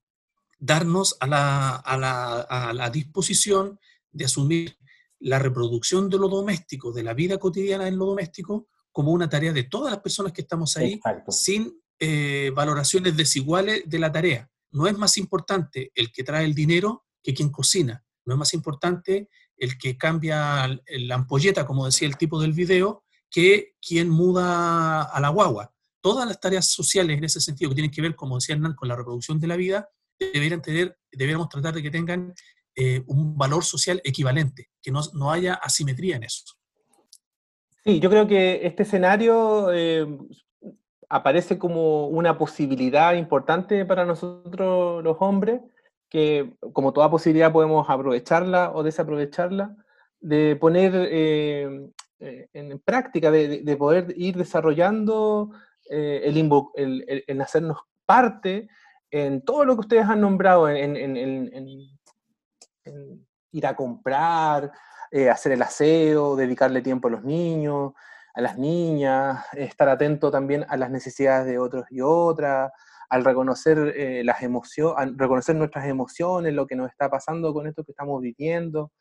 darnos 0.59 1.17
a 1.21 1.27
la, 1.27 1.77
a, 1.77 2.73
la, 2.75 2.91
disposición 2.91 3.79
de 4.13 4.27
asumir 4.27 4.77
la 5.21 5.39
reproducción 5.39 6.11
de 6.11 6.19
lo 6.19 6.29
doméstico, 6.29 6.93
de 6.93 7.03
la 7.03 7.15
vida 7.15 7.39
cotidiana 7.39 7.89
en 7.89 7.97
lo 7.97 8.07
doméstico, 8.07 8.69
como 8.93 9.13
una 9.13 9.29
tarea 9.29 9.53
de 9.53 9.65
todas 9.65 9.93
las 9.93 10.01
personas 10.01 10.33
que 10.33 10.43
estamos 10.43 10.77
ahí, 10.77 11.01
sin 11.29 11.81
eh, 11.99 12.51
valoraciones 12.55 13.17
desiguales 13.17 13.83
de 13.87 13.99
la 13.99 14.11
tarea. 14.11 14.51
No 14.73 14.87
es 14.87 14.97
más 14.99 15.17
importante 15.17 15.93
el 15.95 16.13
que 16.13 16.25
trae 16.25 16.45
el 16.45 16.55
dinero 16.55 17.07
que 17.23 17.35
quien 17.35 17.51
cocina. 17.51 18.05
No 18.25 18.35
es 18.35 18.39
más 18.39 18.55
importante 18.55 19.29
el 19.61 19.79
que 19.79 19.97
cambia 19.97 20.67
la 20.89 21.15
ampolleta, 21.15 21.67
como 21.67 21.87
decía 21.87 22.09
el 22.09 22.17
tipo 22.17 22.41
del 22.41 22.55
video, 22.55 23.05
que 23.31 23.75
quien 23.81 24.09
muda 24.09 25.03
a 25.03 25.21
la 25.21 25.29
guagua. 25.29 25.73
Todas 26.01 26.27
las 26.27 26.41
tareas 26.41 26.67
sociales 26.67 27.19
en 27.19 27.25
ese 27.25 27.41
sentido 27.41 27.71
que 27.71 27.75
tienen 27.75 27.93
que 27.93 28.03
ver, 28.03 28.17
como 28.17 28.37
decía 28.37 28.55
Hernán, 28.55 28.75
con 28.75 28.89
la 28.89 28.97
reproducción 28.97 29.39
de 29.39 29.47
la 29.47 29.57
vida, 29.57 29.89
deberían 30.19 30.63
tener, 30.63 30.99
deberíamos 31.13 31.49
tratar 31.49 31.75
de 31.75 31.83
que 31.83 31.91
tengan 31.91 32.35
eh, 32.75 33.03
un 33.07 33.37
valor 33.37 33.63
social 33.63 34.01
equivalente, 34.03 34.71
que 34.83 34.91
no, 34.91 35.01
no, 35.13 35.31
haya 35.31 35.55
asimetría 35.55 36.17
en 36.17 36.25
eso. 36.25 36.45
Sí, 37.85 38.01
yo 38.01 38.09
creo 38.09 38.27
que 38.27 38.67
este 38.67 38.85
escenario 38.85 39.73
eh, 39.73 40.07
aparece 41.09 41.59
como 41.59 42.07
una 42.09 42.39
posibilidad 42.39 43.15
importante 43.15 43.85
para 43.85 44.07
nosotros 44.07 45.05
los 45.05 45.17
hombres, 45.21 45.61
que 46.11 46.53
como 46.73 46.93
toda 46.93 47.11
posibilidad 47.11 47.53
podemos 47.53 47.89
aprovecharla 47.89 48.73
o 48.75 48.83
desaprovecharla, 48.83 49.77
de 50.21 50.57
poner 50.57 50.93
eh, 50.95 51.89
eh, 52.19 52.49
en 52.53 52.79
práctica, 52.81 53.31
de, 53.31 53.77
poder 53.79 54.13
ir 54.17 54.37
desarrollando 54.37 55.53
eh, 55.89 56.23
el, 56.25 57.25
el, 57.27 57.41
hacernos 57.41 57.79
parte 58.05 58.69
en 59.11 59.43
todo 59.43 59.65
lo 59.65 59.75
que 59.77 59.81
ustedes 59.81 60.05
han 60.05 60.21
nombrado, 60.21 60.69
en, 60.69 60.97
ir 63.53 63.67
a 63.67 63.75
comprar, 63.75 64.73
hacer 65.31 65.53
el 65.53 65.63
aseo, 65.63 66.37
dedicarle 66.37 66.83
tiempo 66.83 67.09
a 67.09 67.13
los 67.13 67.25
niños, 67.25 67.93
a 68.35 68.41
las 68.41 68.59
niñas, 68.59 69.45
estar 69.53 69.89
atento 69.89 70.31
también 70.31 70.65
a 70.69 70.77
las 70.77 70.91
necesidades 70.91 71.47
de 71.47 71.59
otros 71.59 71.87
y 71.91 72.01
otras, 72.01 72.71
al 73.11 73.25
reconocer 73.25 73.95
eh, 73.97 74.25
las 74.25 74.43
emociones, 74.43 75.15
reconocer 75.17 75.57
nuestras 75.57 75.87
emociones, 75.87 76.55
lo 76.55 76.67
que 76.67 76.77
nos 76.77 76.91
está 76.91 77.11
pasando 77.11 77.53
con 77.53 77.67
esto 77.67 77.85
que 77.85 77.93
estamos 77.93 78.21
viviendo. 78.23 78.93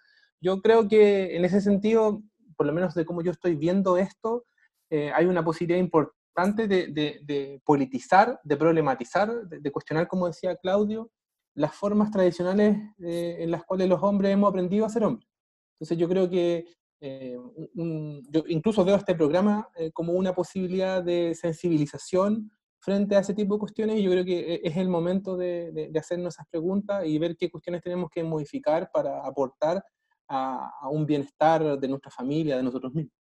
Yo 0.41 0.61
creo 0.61 0.87
que 0.87 1.35
en 1.35 1.45
ese 1.45 1.61
sentido, 1.61 2.21
por 2.57 2.65
lo 2.65 2.73
menos 2.73 2.93
de 2.95 3.05
cómo 3.05 3.21
yo 3.21 3.31
estoy 3.31 3.55
viendo 3.55 3.97
esto, 3.97 4.45
eh, 4.89 5.11
hay 5.13 5.25
una 5.25 5.43
posibilidad 5.43 5.79
importante 5.79 6.67
de, 6.67 7.61
politizar, 7.63 8.39
de 8.43 8.57
problematizar, 8.57 9.47
de, 9.47 9.71
cuestionar, 9.71 10.07
como 10.07 10.27
decía 10.27 10.55
Claudio, 10.55 11.11
las 11.55 11.75
formas 11.75 12.11
tradicionales 12.11 12.77
eh, 12.99 13.37
en 13.39 13.51
las 13.51 13.63
cuales 13.63 13.89
los 13.89 14.01
hombres 14.01 14.31
hemos 14.31 14.49
aprendido 14.49 14.85
a 14.85 14.89
ser 14.89 15.03
hombres. 15.03 15.27
Entonces 15.75 15.97
yo 15.97 16.09
creo 16.09 16.29
que 16.29 16.65
eh, 17.01 17.37
yo 18.29 18.43
incluso 18.47 18.83
veo 18.83 18.95
este 18.95 19.15
programa 19.15 19.69
eh, 19.75 19.91
como 19.91 20.13
una 20.13 20.33
posibilidad 20.33 21.01
de 21.01 21.33
sensibilización 21.33 22.51
frente 22.79 23.15
a 23.15 23.19
ese 23.19 23.33
tipo 23.33 23.55
de 23.55 23.59
cuestiones 23.59 23.97
y 23.97 24.03
yo 24.03 24.11
creo 24.11 24.25
que 24.25 24.61
es 24.63 24.77
el 24.77 24.87
momento 24.87 25.35
de, 25.35 25.71
de, 25.71 25.99
hacernos 25.99 26.35
esas 26.35 26.47
preguntas 26.47 27.05
y 27.05 27.17
ver 27.19 27.35
qué 27.37 27.51
cuestiones 27.51 27.81
tenemos 27.81 28.09
que 28.09 28.23
modificar 28.23 28.89
para 28.91 29.25
aportar 29.25 29.83
a, 30.27 30.71
a 30.81 30.89
un 30.89 31.05
bienestar 31.05 31.79
de 31.79 31.87
nuestra 31.87 32.11
familia, 32.11 32.57
de 32.57 32.63
nosotros 32.63 32.93
mismos. 32.93 33.13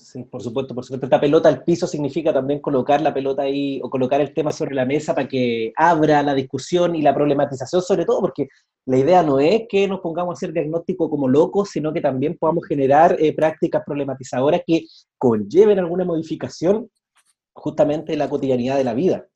Sí, 0.00 0.24
por 0.24 0.42
supuesto, 0.42 0.74
por 0.74 0.84
supuesto. 0.84 1.06
Esta 1.06 1.20
pelota 1.20 1.48
al 1.48 1.62
piso 1.62 1.86
significa 1.86 2.32
también 2.32 2.60
colocar 2.60 3.00
la 3.02 3.12
pelota 3.12 3.42
ahí 3.42 3.80
o 3.82 3.90
colocar 3.90 4.20
el 4.20 4.32
tema 4.32 4.50
sobre 4.50 4.74
la 4.74 4.86
mesa 4.86 5.14
para 5.14 5.28
que 5.28 5.72
abra 5.76 6.22
la 6.22 6.34
discusión 6.34 6.96
y 6.96 7.02
la 7.02 7.14
problematización, 7.14 7.82
sobre 7.82 8.06
todo 8.06 8.20
porque 8.20 8.48
la 8.86 8.96
idea 8.96 9.22
no 9.22 9.38
es 9.38 9.64
que 9.68 9.86
nos 9.86 10.00
pongamos 10.00 10.32
a 10.32 10.36
hacer 10.36 10.52
diagnóstico 10.52 11.10
como 11.10 11.28
locos, 11.28 11.70
sino 11.70 11.92
que 11.92 12.00
también 12.00 12.36
podamos 12.38 12.66
generar 12.66 13.16
eh, 13.20 13.34
prácticas 13.34 13.82
problematizadoras 13.84 14.62
que 14.66 14.86
conlleven 15.18 15.78
alguna 15.78 16.04
modificación 16.04 16.90
justamente 17.60 18.12
en 18.12 18.18
la 18.18 18.28
cotidianidad 18.28 18.76
de 18.76 18.84
la 18.84 18.94
vida. 18.94 19.28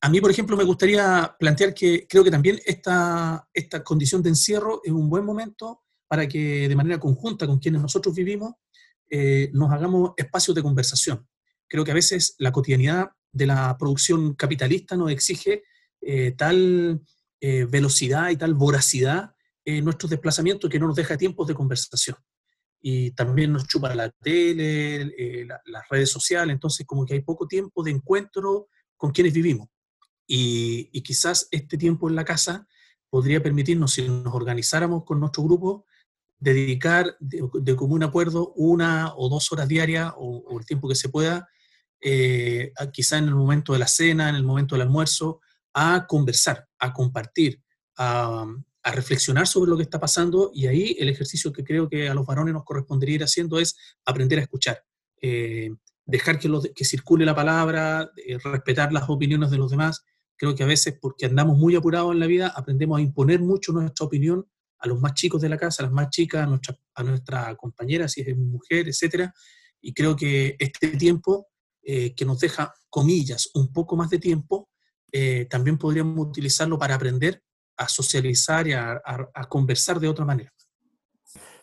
A 0.00 0.08
mí, 0.08 0.20
por 0.20 0.30
ejemplo, 0.30 0.56
me 0.56 0.64
gustaría 0.64 1.34
plantear 1.38 1.74
que 1.74 2.06
creo 2.08 2.24
que 2.24 2.30
también 2.30 2.58
esta, 2.64 3.48
esta 3.52 3.84
condición 3.84 4.22
de 4.22 4.30
encierro 4.30 4.80
es 4.82 4.90
un 4.90 5.08
buen 5.08 5.24
momento 5.24 5.82
para 6.08 6.26
que 6.26 6.68
de 6.68 6.76
manera 6.76 6.98
conjunta 6.98 7.46
con 7.46 7.58
quienes 7.58 7.80
nosotros 7.80 8.14
vivimos 8.14 8.54
eh, 9.08 9.50
nos 9.52 9.70
hagamos 9.70 10.12
espacios 10.16 10.54
de 10.54 10.62
conversación. 10.62 11.26
Creo 11.68 11.84
que 11.84 11.90
a 11.90 11.94
veces 11.94 12.34
la 12.38 12.50
cotidianidad 12.50 13.10
de 13.30 13.46
la 13.46 13.76
producción 13.78 14.34
capitalista 14.34 14.96
nos 14.96 15.10
exige 15.10 15.62
eh, 16.00 16.32
tal 16.32 17.00
eh, 17.40 17.66
velocidad 17.70 18.30
y 18.30 18.36
tal 18.36 18.54
voracidad 18.54 19.34
en 19.64 19.84
nuestros 19.84 20.10
desplazamientos 20.10 20.68
que 20.68 20.78
no 20.78 20.86
nos 20.86 20.96
deja 20.96 21.16
tiempos 21.16 21.46
de 21.46 21.54
conversación. 21.54 22.16
Y 22.84 23.12
también 23.12 23.52
nos 23.52 23.66
chupa 23.68 23.94
la 23.94 24.10
tele, 24.10 25.14
las 25.66 25.88
redes 25.88 26.10
sociales, 26.10 26.52
entonces 26.52 26.84
como 26.84 27.06
que 27.06 27.14
hay 27.14 27.20
poco 27.20 27.46
tiempo 27.46 27.84
de 27.84 27.92
encuentro 27.92 28.68
con 28.96 29.12
quienes 29.12 29.32
vivimos. 29.32 29.68
Y, 30.26 31.00
quizás 31.02 31.48
este 31.50 31.78
tiempo 31.78 32.08
en 32.08 32.16
la 32.16 32.24
casa 32.24 32.66
podría 33.08 33.42
permitirnos, 33.42 33.92
si 33.92 34.08
nos 34.08 34.34
organizáramos 34.34 35.04
con 35.04 35.20
nuestro 35.20 35.44
grupo, 35.44 35.86
dedicar 36.38 37.16
de, 37.20 37.76
común 37.76 38.02
acuerdo 38.02 38.52
una 38.56 39.14
o 39.14 39.28
dos 39.28 39.52
horas 39.52 39.68
diarias 39.68 40.12
o, 40.16 40.58
el 40.58 40.66
tiempo 40.66 40.88
que 40.88 40.96
se 40.96 41.08
pueda, 41.08 41.48
eh, 42.00 42.72
en 42.78 43.24
el 43.24 43.34
momento 43.34 43.72
de 43.72 43.78
la 43.78 43.86
cena, 43.86 44.28
en 44.28 44.34
el 44.34 44.44
momento 44.44 44.74
del 44.74 44.82
almuerzo, 44.82 45.40
a 45.72 46.04
conversar, 46.08 46.66
a 46.78 46.92
compartir, 46.92 47.62
a, 47.96 48.44
reflexionar 48.90 49.46
sobre 49.46 49.70
lo 49.70 49.76
que 49.76 49.84
está 49.84 50.00
pasando 50.00 50.50
y 50.52 50.66
ahí 50.66 50.96
el 50.98 51.08
ejercicio 51.08 51.52
que 51.52 51.62
creo 51.62 51.88
que 51.88 52.08
a 52.08 52.14
los 52.14 52.26
varones 52.26 52.52
nos 52.52 52.64
correspondería 52.64 53.16
ir 53.16 53.22
haciendo 53.22 53.60
es 53.60 53.76
aprender 54.04 54.40
a 54.40 54.42
escuchar, 54.42 54.82
eh, 55.20 55.70
dejar 56.04 56.38
que, 56.38 56.50
que 56.74 56.84
circule 56.84 57.24
la 57.24 57.34
palabra, 57.34 58.10
eh, 58.16 58.38
respetar 58.38 58.92
las 58.92 59.08
opiniones 59.08 59.50
de 59.50 59.58
los 59.58 59.70
demás. 59.70 60.04
Creo 60.36 60.56
que 60.56 60.64
a 60.64 60.66
veces 60.66 60.98
porque 61.00 61.26
andamos 61.26 61.56
muy 61.56 61.76
apurados 61.76 62.12
en 62.12 62.18
la 62.18 62.26
vida 62.26 62.48
aprendemos 62.48 62.98
a 62.98 63.02
imponer 63.02 63.40
mucho 63.40 63.72
nuestra 63.72 64.06
opinión 64.06 64.44
a 64.78 64.88
los 64.88 65.00
más 65.00 65.14
chicos 65.14 65.40
de 65.40 65.48
la 65.48 65.56
casa, 65.56 65.82
a 65.82 65.86
las 65.86 65.92
más 65.92 66.10
chicas, 66.10 66.42
a 66.42 66.46
nuestra, 66.46 66.76
a 66.94 67.02
nuestra 67.04 67.54
compañera, 67.54 68.08
si 68.08 68.22
es 68.22 68.36
mujer, 68.36 68.88
etcétera. 68.88 69.32
Y 69.80 69.94
creo 69.94 70.16
que 70.16 70.56
este 70.58 70.88
tiempo 70.96 71.46
eh, 71.84 72.14
que 72.14 72.24
nos 72.24 72.40
deja, 72.40 72.74
comillas, 72.88 73.50
un 73.54 73.72
poco 73.72 73.96
más 73.96 74.10
de 74.10 74.18
tiempo, 74.18 74.68
eh, 75.10 75.46
también 75.50 75.78
podríamos 75.78 76.28
utilizarlo 76.28 76.78
para 76.78 76.94
aprender 76.94 77.42
a 77.82 77.88
socializar 77.88 78.66
y 78.66 78.72
a, 78.72 79.00
conversar 79.48 79.98
de 79.98 80.08
otra 80.08 80.24
manera. 80.24 80.52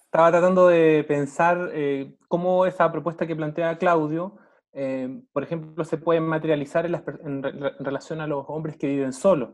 Estaba 0.05 0.31
tratando 0.31 0.67
de 0.67 1.03
pensar 1.07 1.69
eh, 1.73 2.15
cómo 2.27 2.65
esa 2.65 2.91
propuesta 2.91 3.27
que 3.27 3.35
plantea 3.35 3.77
Claudio, 3.77 4.37
por 5.33 5.43
ejemplo, 5.43 5.83
se 5.83 5.97
puede 5.97 6.21
materializar 6.21 6.85
en, 6.85 6.95
en, 6.95 7.43
relación 7.79 8.21
a 8.21 8.27
los 8.27 8.45
hombres 8.47 8.77
que 8.77 8.87
viven 8.87 9.13
solos. 9.13 9.49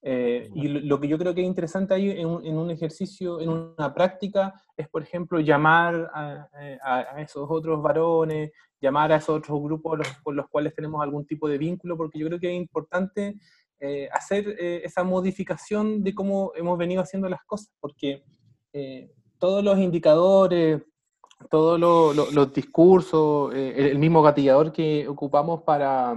Eh, 0.00 0.48
y 0.54 0.68
lo, 0.68 1.00
que 1.00 1.08
yo 1.08 1.18
creo 1.18 1.34
que 1.34 1.40
es 1.40 1.46
interesante 1.46 1.92
ahí 1.92 2.10
en 2.10 2.26
un, 2.26 2.70
ejercicio, 2.70 3.40
en 3.40 3.48
una 3.48 3.92
práctica, 3.92 4.54
es, 4.76 4.88
por 4.88 5.02
ejemplo, 5.02 5.40
llamar 5.40 6.10
a, 6.14 7.20
esos 7.20 7.46
otros 7.50 7.82
varones, 7.82 8.52
llamar 8.80 9.12
a 9.12 9.16
esos 9.16 9.38
otros 9.38 9.60
grupos 9.60 10.00
con 10.22 10.36
los 10.36 10.48
cuales 10.48 10.74
tenemos 10.74 11.02
algún 11.02 11.26
tipo 11.26 11.48
de 11.48 11.58
vínculo, 11.58 11.96
porque 11.96 12.18
yo 12.18 12.26
creo 12.28 12.38
que 12.38 12.48
es 12.48 12.56
importante 12.56 13.36
eh, 13.80 14.08
hacer 14.12 14.56
eh, 14.58 14.82
esa 14.84 15.04
modificación 15.04 16.02
de 16.02 16.14
cómo 16.14 16.52
hemos 16.56 16.78
venido 16.78 17.02
haciendo 17.02 17.28
las 17.28 17.44
cosas, 17.44 17.72
porque 17.80 18.22
todos 19.38 19.64
los 19.64 19.78
indicadores, 19.78 20.82
todos 21.50 21.80
los 21.80 22.52
discursos, 22.52 23.52
el 23.54 23.98
mismo 23.98 24.22
gatillador 24.22 24.72
que 24.72 25.08
ocupamos 25.08 25.62
para 25.62 26.16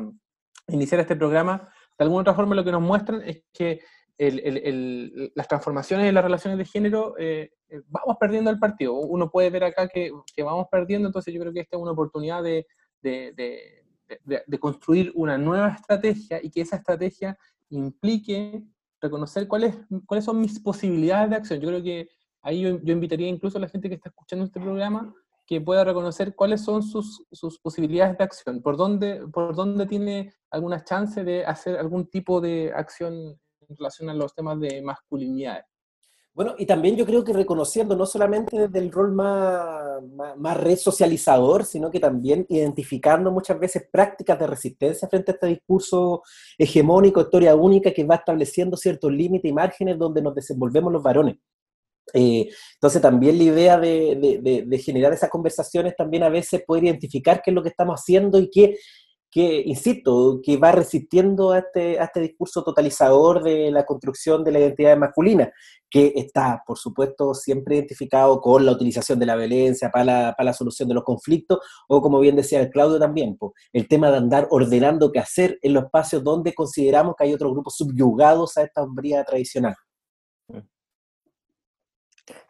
iniciar 0.67 1.01
este 1.01 1.15
programa, 1.15 1.69
de 1.97 2.03
alguna 2.03 2.21
otra 2.21 2.33
forma 2.35 2.55
lo 2.55 2.63
que 2.63 2.71
nos 2.71 2.81
muestran 2.81 3.21
es 3.23 3.43
que 3.51 3.79
las 4.19 5.47
transformaciones 5.47 6.07
en 6.07 6.13
las 6.13 6.23
relaciones 6.23 6.57
de 6.59 6.65
género 6.65 7.15
eh, 7.17 7.51
eh, 7.69 7.81
vamos 7.87 8.17
perdiendo 8.19 8.51
el 8.51 8.59
partido. 8.59 8.93
Uno 8.93 9.31
puede 9.31 9.49
ver 9.49 9.63
acá 9.63 9.87
que, 9.87 10.11
vamos 10.43 10.67
perdiendo, 10.69 11.07
entonces 11.07 11.33
yo 11.33 11.39
creo 11.39 11.53
que 11.53 11.61
esta 11.61 11.77
es 11.77 11.81
una 11.81 11.91
oportunidad 11.91 12.43
de, 12.43 12.65
construir 14.59 15.11
una 15.15 15.37
nueva 15.37 15.69
estrategia 15.69 16.39
y 16.43 16.51
que 16.51 16.61
esa 16.61 16.75
estrategia 16.75 17.37
implique 17.71 18.63
reconocer 19.01 19.47
cuáles, 19.47 19.75
cuáles 20.05 20.25
son 20.25 20.39
mis 20.39 20.59
posibilidades 20.59 21.29
de 21.29 21.35
acción. 21.35 21.59
Yo 21.59 21.69
creo 21.69 21.83
que 21.83 22.09
ahí 22.41 22.61
yo, 22.61 22.69
invitaría 22.69 23.27
incluso 23.27 23.57
a 23.57 23.61
la 23.61 23.69
gente 23.69 23.89
que 23.89 23.95
está 23.95 24.09
escuchando 24.09 24.45
este 24.45 24.59
programa 24.59 25.13
que 25.45 25.59
pueda 25.59 25.83
reconocer 25.83 26.35
cuáles 26.35 26.61
son 26.61 26.83
sus, 26.83 27.25
sus, 27.31 27.59
posibilidades 27.59 28.17
de 28.17 28.23
acción, 28.23 28.61
por 28.61 28.77
dónde, 28.77 29.27
por 29.33 29.55
dónde 29.55 29.85
tiene 29.85 30.33
alguna 30.49 30.83
chance 30.83 31.23
de 31.23 31.45
hacer 31.45 31.77
algún 31.77 32.07
tipo 32.07 32.39
de 32.39 32.71
acción 32.73 33.13
en 33.13 33.77
relación 33.77 34.09
a 34.09 34.13
los 34.13 34.33
temas 34.33 34.59
de 34.59 34.81
masculinidad. 34.81 35.65
Bueno, 36.33 36.55
y 36.57 36.65
también 36.65 36.95
yo 36.95 37.05
creo 37.05 37.25
que 37.25 37.33
reconociendo 37.33 37.93
no 37.95 38.05
solamente 38.05 38.57
desde 38.57 38.79
el 38.79 38.89
rol 38.89 39.11
más, 39.11 40.01
más, 40.37 40.57
resocializador, 40.57 41.65
sino 41.65 41.91
que 41.91 41.99
también 41.99 42.45
identificando 42.47 43.31
muchas 43.31 43.59
veces 43.59 43.87
prácticas 43.91 44.39
de 44.39 44.47
resistencia 44.47 45.09
frente 45.09 45.31
a 45.31 45.33
este 45.33 45.47
discurso 45.47 46.23
hegemónico, 46.57 47.19
historia 47.19 47.53
única, 47.53 47.91
que 47.91 48.05
va 48.05 48.15
estableciendo 48.15 48.77
ciertos 48.77 49.11
límites 49.11 49.49
y 49.49 49.53
márgenes 49.53 49.99
donde 49.99 50.21
nos 50.21 50.33
desenvolvemos 50.33 50.93
los 50.93 51.03
varones. 51.03 51.37
Eh, 52.13 52.49
entonces 52.73 53.01
también 53.01 53.37
la 53.37 53.43
idea 53.43 53.77
de, 53.77 54.81
generar 54.83 55.13
esas 55.13 55.29
conversaciones 55.29 55.95
también 55.95 56.23
a 56.23 56.29
veces 56.29 56.63
puede 56.65 56.85
identificar 56.85 57.41
qué 57.41 57.51
es 57.51 57.55
lo 57.55 57.63
que 57.63 57.69
estamos 57.69 57.99
haciendo 57.99 58.39
y 58.39 58.49
qué, 58.49 58.77
que, 59.31 59.63
insisto, 59.65 60.41
que 60.43 60.57
va 60.57 60.73
resistiendo 60.73 61.51
a 61.51 61.59
este, 61.59 61.99
a 61.99 62.03
este 62.03 62.19
discurso 62.19 62.63
totalizador 62.63 63.41
de 63.41 63.71
la 63.71 63.85
construcción 63.85 64.43
de 64.43 64.51
la 64.51 64.59
identidad 64.59 64.97
masculina, 64.97 65.51
que 65.89 66.11
está, 66.15 66.61
por 66.67 66.77
supuesto, 66.77 67.33
siempre 67.33 67.75
identificado 67.75 68.41
con 68.41 68.65
la 68.65 68.73
utilización 68.73 69.19
de 69.19 69.25
la 69.25 69.35
violencia 69.37 69.89
para 69.89 70.05
la, 70.05 70.33
para 70.37 70.47
la 70.47 70.53
solución 70.53 70.89
de 70.89 70.95
los 70.95 71.03
conflictos, 71.03 71.59
o 71.87 72.01
como 72.01 72.19
bien 72.19 72.35
decía 72.35 72.59
el 72.59 72.69
Claudio 72.69 72.99
también, 72.99 73.37
el 73.71 73.87
tema 73.87 74.11
de 74.11 74.17
andar 74.17 74.47
ordenando 74.51 75.11
qué 75.11 75.19
hacer 75.19 75.57
en 75.61 75.73
los 75.73 75.85
espacios 75.85 76.23
donde 76.23 76.53
consideramos 76.53 77.15
que 77.17 77.23
hay 77.23 77.33
otros 77.33 77.53
grupos 77.53 77.75
subyugados 77.77 78.57
a 78.57 78.63
esta 78.63 78.83
hombría 78.83 79.23
tradicional. 79.23 79.75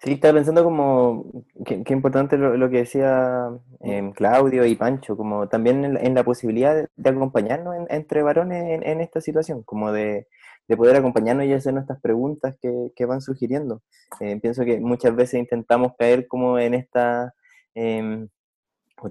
Sí, 0.04 0.14
estaba 0.14 0.36
pensando 0.36 0.64
como, 0.64 1.26
qué, 1.66 1.84
importante 1.94 2.38
lo, 2.38 2.70
que 2.70 2.78
decía 2.78 3.50
em, 3.82 4.12
Claudio 4.14 4.66
y 4.66 4.76
Pancho, 4.76 5.16
como 5.16 5.48
también 5.48 5.98
en 5.98 6.16
la, 6.16 6.24
posibilidad 6.24 6.88
de, 6.96 7.10
acompañarnos 7.10 7.76
entre 7.90 8.24
varones 8.24 8.82
en, 8.84 9.02
esta 9.02 9.22
situación, 9.22 9.64
como 9.64 9.92
de, 9.92 10.28
poder 10.78 10.96
acompañarnos 10.96 11.46
y 11.46 11.54
hacer 11.54 11.74
nuestras 11.74 12.00
preguntas 12.02 12.56
que, 12.62 13.06
van 13.06 13.22
sugiriendo. 13.22 13.82
Eh, 14.20 14.40
pienso 14.42 14.66
que 14.66 14.80
muchas 14.80 15.16
veces 15.16 15.40
intentamos 15.40 15.94
caer 15.98 16.28
como 16.28 16.58
en 16.58 16.74
esta 16.74 17.34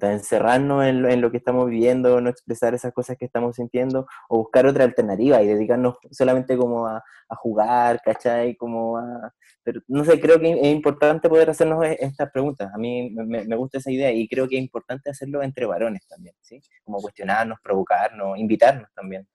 em, 0.00 0.10
encerrarnos 0.12 0.84
en 0.84 1.20
lo, 1.20 1.30
que 1.30 1.36
estamos 1.38 1.68
viviendo, 1.68 2.20
no 2.20 2.30
expresar 2.30 2.74
esas 2.74 2.92
cosas 2.92 3.16
que 3.16 3.24
estamos 3.24 3.56
sintiendo, 3.56 4.06
o 4.28 4.38
buscar 4.38 4.66
otra 4.66 4.84
alternativa 4.84 5.42
y 5.42 5.46
dedicarnos 5.48 5.96
solamente 6.10 6.56
como 6.56 6.86
a, 6.86 7.02
jugar, 7.36 8.00
¿cachai? 8.04 8.56
Como 8.56 8.98
a... 8.98 9.32
Pero 9.62 9.80
no 9.86 10.04
sé, 10.04 10.20
creo 10.20 10.40
que 10.40 10.50
es 10.50 10.66
importante 10.66 11.28
poder 11.28 11.50
hacernos 11.50 11.84
e, 11.84 11.96
estas 12.00 12.30
preguntas. 12.32 12.70
A 12.74 12.78
mí 12.78 13.10
me, 13.10 13.56
gusta 13.56 13.78
esa 13.78 13.90
idea 13.90 14.10
y 14.10 14.26
creo 14.26 14.48
que 14.48 14.56
es 14.56 14.62
importante 14.62 15.10
hacerlo 15.10 15.42
entre 15.42 15.66
varones 15.66 16.06
también, 16.08 16.34
¿sí? 16.40 16.60
Como 16.82 16.98
cuestionarnos, 16.98 17.60
provocarnos, 17.62 18.36
invitarnos 18.38 18.88
también. 18.94 19.28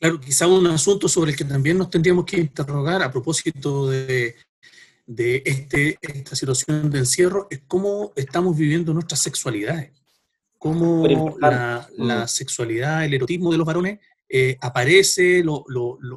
Claro, 0.00 0.18
quizá 0.18 0.46
un 0.46 0.66
asunto 0.66 1.08
sobre 1.08 1.32
el 1.32 1.36
que 1.36 1.44
también 1.44 1.76
nos 1.76 1.90
tendríamos 1.90 2.24
que 2.24 2.38
interrogar 2.38 3.02
a 3.02 3.10
propósito 3.12 3.88
de 3.90 4.34
de 5.10 5.42
este, 5.44 5.98
esta 6.00 6.36
situación 6.36 6.88
de 6.88 7.00
encierro 7.00 7.48
es 7.50 7.62
cómo 7.66 8.12
estamos 8.14 8.56
viviendo 8.56 8.94
nuestras 8.94 9.20
sexualidades, 9.20 9.90
cómo 10.56 11.04
la, 11.40 11.88
la, 11.96 12.28
sexualidad, 12.28 13.04
el 13.04 13.14
erotismo 13.14 13.50
de 13.50 13.58
los 13.58 13.66
varones 13.66 13.98
eh, 14.28 14.56
aparece, 14.60 15.42
lo, 15.42 15.64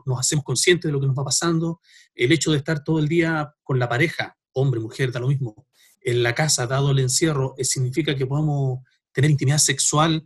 nos 0.06 0.20
hacemos 0.20 0.46
conscientes 0.46 0.90
de 0.90 0.92
lo 0.92 1.00
que 1.00 1.08
nos 1.08 1.18
va 1.18 1.26
pasando. 1.26 1.82
El 2.14 2.32
hecho 2.32 2.52
de 2.52 2.58
estar 2.58 2.84
todo 2.84 3.00
el 3.00 3.08
día 3.08 3.52
con 3.64 3.80
la 3.80 3.90
pareja, 3.90 4.38
hombre, 4.52 4.80
mujer, 4.80 5.12
da 5.12 5.20
lo 5.20 5.28
mismo, 5.28 5.66
en 6.00 6.22
la 6.22 6.36
casa, 6.36 6.68
dado 6.68 6.92
el 6.92 7.00
encierro, 7.00 7.56
eh, 7.58 7.64
significa 7.64 8.16
que 8.16 8.28
podamos 8.28 8.82
tener 9.12 9.32
intimidad 9.32 9.58
sexual 9.58 10.24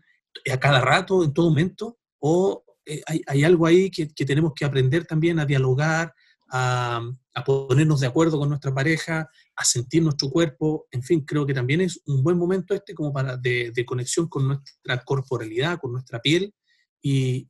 a 0.52 0.60
cada 0.60 0.82
rato, 0.82 1.24
en 1.24 1.34
todo 1.34 1.48
momento, 1.48 2.00
o 2.20 2.66
eh, 2.86 3.02
hay, 3.06 3.46
algo 3.46 3.66
ahí 3.66 3.90
que, 3.90 4.08
tenemos 4.08 4.52
que 4.54 4.66
aprender 4.66 5.06
también 5.06 5.40
a 5.40 5.46
dialogar, 5.46 6.14
a, 6.50 7.02
ponernos 7.44 8.00
de 8.00 8.08
acuerdo 8.08 8.40
con 8.40 8.50
nuestra 8.50 8.74
pareja, 8.74 9.30
a 9.56 9.66
sentir 9.66 10.02
nuestro 10.02 10.30
cuerpo, 10.30 10.88
en 10.92 11.04
fin, 11.04 11.22
creo 11.26 11.46
que 11.46 11.54
también 11.54 11.82
es 11.82 12.02
un 12.08 12.24
buen 12.24 12.38
momento 12.38 12.74
este 12.74 12.94
como 12.94 13.14
para 13.14 13.38
de, 13.38 13.86
conexión 13.86 14.28
con 14.28 14.48
nuestra 14.48 15.04
corporalidad, 15.04 15.80
con 15.80 15.92
nuestra 15.92 16.20
piel 16.20 16.54
y, 17.02 17.46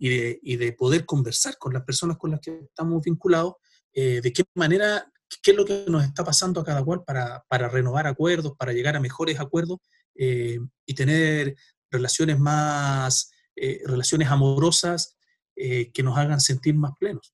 de, 0.58 0.74
poder 0.74 1.06
conversar 1.06 1.58
con 1.58 1.74
las 1.74 1.84
personas 1.84 2.17
con 2.17 2.32
las 2.32 2.41
que 2.41 2.60
estamos 2.65 3.01
vinculados, 3.03 3.53
eh, 3.94 4.20
de 4.22 4.34
qué 4.34 4.44
manera, 4.56 5.10
qué 5.41 5.51
es 5.51 5.58
lo 5.58 5.65
que 5.65 5.86
nos 5.88 6.03
está 6.03 6.24
pasando 6.24 6.60
a 6.60 6.65
cada 6.65 6.84
cual 6.84 7.03
para, 7.06 7.70
renovar 7.70 8.08
acuerdos, 8.08 8.53
para 8.58 8.74
llegar 8.74 8.96
a 8.96 9.00
mejores 9.00 9.39
acuerdos 9.39 9.79
eh, 10.15 10.60
y 10.86 10.94
tener 10.96 11.56
relaciones 11.89 12.38
más, 12.39 13.32
eh, 13.56 13.82
relaciones 13.86 14.27
amorosas 14.29 15.13
que 15.56 16.03
nos 16.03 16.15
hagan 16.15 16.39
sentir 16.39 16.75
más 16.75 16.91
plenos 17.00 17.34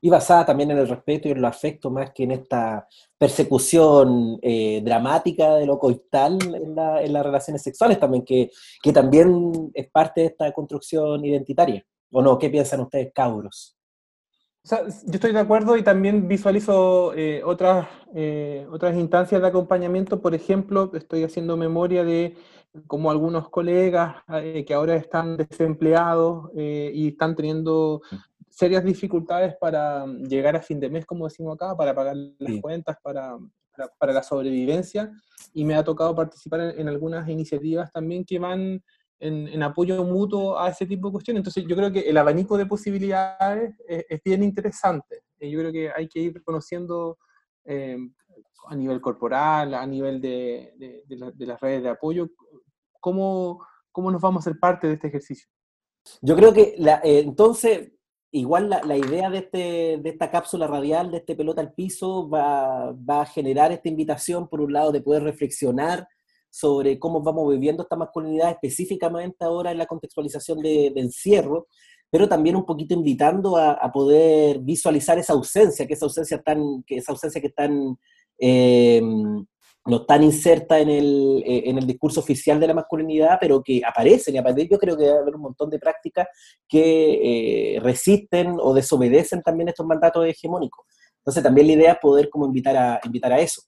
y 0.00 0.08
basada 0.08 0.46
también 0.46 0.70
en 0.70 0.78
el 0.78 0.88
respeto 0.88 1.28
y 1.28 1.32
en 1.32 1.38
el 1.38 1.44
afecto 1.44 1.90
más 1.90 2.12
que 2.12 2.24
en 2.24 2.32
esta 2.32 2.86
persecución 3.18 4.38
eh, 4.40 4.80
dramática 4.82 5.56
de 5.56 5.66
lo 5.66 5.78
coital 5.78 6.38
en, 6.54 6.74
las 6.74 7.24
relaciones 7.24 7.62
sexuales 7.62 8.00
también, 8.00 8.24
que, 8.24 8.50
que, 8.82 8.92
también 8.92 9.70
es 9.74 9.90
parte 9.90 10.22
de 10.22 10.26
esta 10.28 10.50
construcción 10.52 11.24
identitaria. 11.24 11.84
¿O 12.12 12.22
no? 12.22 12.38
¿Qué 12.38 12.50
piensan 12.50 12.80
ustedes, 12.80 13.12
cabros? 13.14 13.76
yo 14.62 15.14
estoy 15.14 15.32
de 15.32 15.38
acuerdo 15.40 15.76
y 15.78 15.82
también 15.82 16.28
visualizo 16.28 17.14
eh, 17.14 17.42
otras, 17.42 17.88
eh, 18.14 18.66
otras 18.70 18.94
instancias 18.96 19.40
de 19.40 19.48
acompañamiento. 19.48 20.20
Por 20.20 20.34
ejemplo, 20.34 20.90
estoy 20.94 21.24
haciendo 21.24 21.56
memoria 21.56 22.04
de 22.04 22.36
como 22.86 23.10
algunos 23.10 23.48
colegas 23.48 24.16
que 24.28 24.74
ahora 24.74 24.94
están 24.94 25.36
desempleados 25.36 26.50
y 26.54 27.08
están 27.08 27.34
teniendo 27.34 28.00
serias 28.50 28.84
dificultades 28.84 29.54
para 29.56 30.04
mm, 30.04 30.24
llegar 30.24 30.56
a 30.56 30.62
fin 30.62 30.80
de 30.80 30.90
mes, 30.90 31.06
como 31.06 31.26
decimos 31.26 31.54
acá, 31.54 31.76
para 31.76 31.94
pagar 31.94 32.16
las 32.38 32.60
cuentas, 32.60 32.96
para, 33.02 33.38
para, 33.98 34.12
la 34.12 34.22
sobrevivencia. 34.22 35.10
Y 35.54 35.64
me 35.64 35.74
ha 35.74 35.84
tocado 35.84 36.14
participar 36.14 36.60
en, 36.76 36.88
algunas 36.88 37.28
iniciativas 37.28 37.90
también 37.92 38.24
que 38.24 38.38
van 38.38 38.82
en, 39.20 39.48
en, 39.48 39.62
apoyo 39.62 40.02
mutuo 40.04 40.58
a 40.58 40.68
ese 40.68 40.84
tipo 40.86 41.08
de 41.08 41.12
cuestiones. 41.12 41.40
Entonces 41.40 41.64
yo 41.66 41.76
creo 41.76 41.90
que 41.90 42.00
el 42.00 42.16
abanico 42.16 42.58
de 42.58 42.66
posibilidades 42.66 43.74
es, 43.86 44.20
bien 44.24 44.42
interesante. 44.42 45.22
Yo 45.40 45.58
creo 45.58 45.72
que 45.72 45.90
hay 45.90 46.08
que 46.08 46.20
ir 46.20 46.42
conociendo 46.42 47.18
eh, 47.64 47.96
a 48.68 48.76
nivel 48.76 49.00
corporal, 49.00 49.74
a 49.74 49.86
nivel 49.86 50.20
de, 50.20 50.74
de, 51.06 51.46
las 51.46 51.60
redes 51.60 51.82
de 51.82 51.88
apoyo, 51.88 52.28
cómo, 53.00 53.64
cómo 53.90 54.10
nos 54.10 54.20
vamos 54.20 54.42
a 54.42 54.50
ser 54.50 54.60
parte 54.60 54.86
de 54.86 54.94
este 54.94 55.08
ejercicio. 55.08 55.48
Yo 56.20 56.36
creo 56.36 56.52
que 56.52 56.74
la, 56.78 57.00
eh, 57.02 57.20
entonces 57.20 57.92
igual 58.32 58.68
la, 58.68 58.96
idea 58.96 59.30
de, 59.30 59.38
este, 59.38 59.98
de 60.02 60.10
esta 60.10 60.30
cápsula 60.30 60.66
radial, 60.66 61.10
de 61.10 61.18
este 61.18 61.34
pelota 61.34 61.60
al 61.60 61.72
piso, 61.72 62.28
va, 62.28 62.90
a 62.90 63.26
generar 63.26 63.72
esta 63.72 63.88
invitación, 63.88 64.48
por 64.48 64.60
un 64.60 64.72
lado, 64.72 64.92
de 64.92 65.02
poder 65.02 65.22
reflexionar 65.22 66.06
sobre 66.48 66.98
cómo 66.98 67.22
vamos 67.22 67.50
viviendo 67.50 67.82
esta 67.82 67.96
masculinidad 67.96 68.50
específicamente 68.50 69.44
ahora 69.44 69.70
en 69.70 69.78
la 69.78 69.86
contextualización 69.86 70.60
de, 70.60 70.92
encierro, 70.96 71.66
pero 72.10 72.28
también 72.28 72.56
un 72.56 72.66
poquito 72.66 72.94
invitando 72.94 73.56
a, 73.56 73.90
poder 73.92 74.60
visualizar 74.60 75.18
esa 75.18 75.32
ausencia, 75.32 75.86
que 75.86 75.94
esa 75.94 76.06
ausencia 76.06 76.40
tan, 76.42 76.82
que 76.84 76.96
esa 76.96 77.12
ausencia 77.12 77.40
que 77.40 77.50
tan 77.50 77.96
no 79.86 80.02
están 80.02 80.22
insertas 80.22 80.80
en 80.80 80.90
el, 80.90 81.42
eh, 81.46 81.62
en 81.66 81.78
el 81.78 81.86
discurso 81.86 82.20
oficial 82.20 82.60
de 82.60 82.66
la 82.66 82.74
masculinidad, 82.74 83.38
pero 83.40 83.62
que 83.62 83.80
aparecen, 83.84 84.34
y 84.34 84.38
a 84.38 84.42
partir 84.42 84.68
yo 84.70 84.78
creo 84.78 84.96
que 84.96 85.04
debe 85.04 85.18
haber 85.18 85.34
un 85.34 85.42
montón 85.42 85.70
de 85.70 85.78
prácticas 85.78 86.28
que 86.68 87.76
eh, 87.76 87.80
resisten 87.80 88.56
o 88.60 88.74
desobedecen 88.74 89.42
también 89.42 89.68
estos 89.68 89.86
mandatos 89.86 90.26
hegemónicos. 90.26 90.84
Entonces 91.18 91.42
también 91.42 91.66
la 91.66 91.72
idea 91.74 91.92
es 91.92 91.98
poder 91.98 92.28
como 92.28 92.46
invitar 92.46 92.76
a, 92.76 93.00
invitar 93.04 93.32
a 93.32 93.40
eso. 93.40 93.62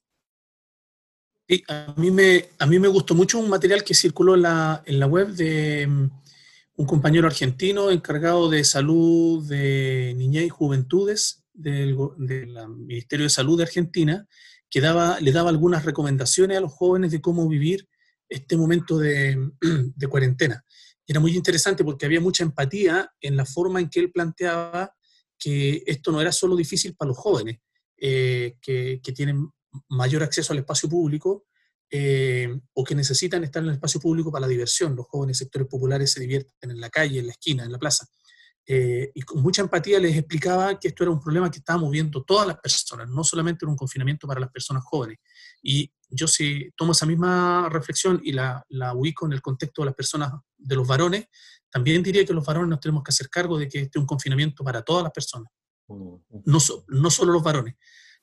A 1.67 1.93
mí, 1.97 2.09
me, 2.09 2.45
a 2.57 2.65
mí 2.65 2.79
me 2.79 2.87
gustó 2.87 3.15
mucho 3.15 3.37
un 3.37 3.49
material 3.49 3.83
que 3.83 3.93
circuló 3.93 4.35
en 4.35 4.43
la, 4.43 4.81
en 4.85 4.99
la 4.99 5.07
web 5.07 5.29
de 5.29 5.85
mm, 5.87 6.09
un 6.77 6.85
compañero 6.85 7.27
argentino 7.27 7.91
encargado 7.91 8.49
de 8.49 8.63
salud 8.63 9.47
de 9.47 10.13
niñez 10.15 10.45
y 10.45 10.49
juventudes 10.49 11.43
del, 11.53 11.97
del 12.17 12.55
Ministerio 12.69 13.25
de 13.25 13.29
Salud 13.29 13.57
de 13.57 13.63
Argentina, 13.63 14.27
que 14.73 14.81
le 14.81 15.31
daba 15.31 15.49
algunas 15.49 15.85
recomendaciones 15.85 16.57
a 16.57 16.61
los 16.61 16.73
jóvenes 16.73 17.11
de 17.11 17.21
cómo 17.21 17.47
vivir 17.47 17.87
este 18.27 18.57
momento 18.57 18.97
de, 18.97 19.51
cuarentena. 20.09 20.65
era 21.05 21.19
muy 21.19 21.35
interesante 21.35 21.83
porque 21.83 22.07
había 22.07 22.19
mucha 22.19 22.43
empatía 22.43 23.07
en 23.21 23.37
la 23.37 23.45
forma 23.45 23.79
en 23.79 23.87
que 23.87 23.99
él 23.99 24.11
planteaba 24.11 24.91
que 25.37 25.83
esto 25.85 26.11
no 26.11 26.19
era 26.19 26.31
solo 26.31 26.55
difícil 26.55 26.95
para 26.95 27.09
los 27.09 27.17
jóvenes, 27.19 27.59
eh, 27.97 28.55
que, 28.59 28.99
tienen 29.13 29.47
mayor 29.89 30.23
acceso 30.23 30.53
al 30.53 30.59
espacio 30.59 30.89
público 30.89 31.45
eh, 31.91 32.59
o 32.73 32.83
que 32.83 32.95
necesitan 32.95 33.43
estar 33.43 33.61
en 33.61 33.69
el 33.69 33.75
espacio 33.75 33.99
público 33.99 34.31
para 34.31 34.47
la 34.47 34.47
diversión. 34.47 34.95
Los 34.95 35.05
jóvenes 35.05 35.37
sectores 35.37 35.67
populares 35.67 36.11
se 36.11 36.19
divierten 36.19 36.71
en 36.71 36.81
la 36.81 36.89
calle, 36.89 37.19
en 37.19 37.27
la 37.27 37.33
esquina, 37.33 37.63
en 37.63 37.71
la 37.71 37.77
plaza. 37.77 38.07
Eh, 38.65 39.11
y 39.13 39.21
con 39.23 39.41
mucha 39.41 39.61
empatía 39.61 39.99
les 39.99 40.15
explicaba 40.15 40.79
que 40.79 40.87
esto 40.87 41.03
era 41.03 41.11
un 41.11 41.19
problema 41.19 41.51
que 41.51 41.59
estábamos 41.59 41.91
viendo 41.91 42.23
todas 42.23 42.47
las 42.47 42.57
personas, 42.59 43.09
no 43.09 43.23
solamente 43.23 43.65
en 43.65 43.71
un 43.71 43.75
confinamiento 43.75 44.25
para 44.27 44.39
las 44.39 44.49
personas 44.49 44.83
jóvenes. 44.85 45.17
Y 45.61 45.91
yo 46.09 46.27
si 46.27 46.71
tomo 46.75 46.93
esa 46.93 47.05
misma 47.05 47.67
reflexión 47.69 48.21
y 48.23 48.31
la, 48.31 48.63
la 48.69 48.93
ubico 48.93 49.25
en 49.25 49.33
el 49.33 49.41
contexto 49.41 49.81
de 49.81 49.87
las 49.87 49.95
personas, 49.95 50.31
de 50.57 50.75
los 50.75 50.87
varones, 50.87 51.27
también 51.69 52.01
diría 52.03 52.25
que 52.25 52.33
los 52.33 52.45
varones 52.45 52.69
nos 52.69 52.79
tenemos 52.79 53.03
que 53.03 53.09
hacer 53.09 53.29
cargo 53.29 53.57
de 53.57 53.67
que 53.67 53.79
este 53.79 53.97
es 53.97 54.01
un 54.01 54.07
confinamiento 54.07 54.63
para 54.63 54.81
todas 54.81 55.03
las 55.03 55.11
personas, 55.11 55.51
no, 55.87 56.23
no 56.87 57.09
solo 57.09 57.33
los 57.33 57.43
varones. 57.43 57.75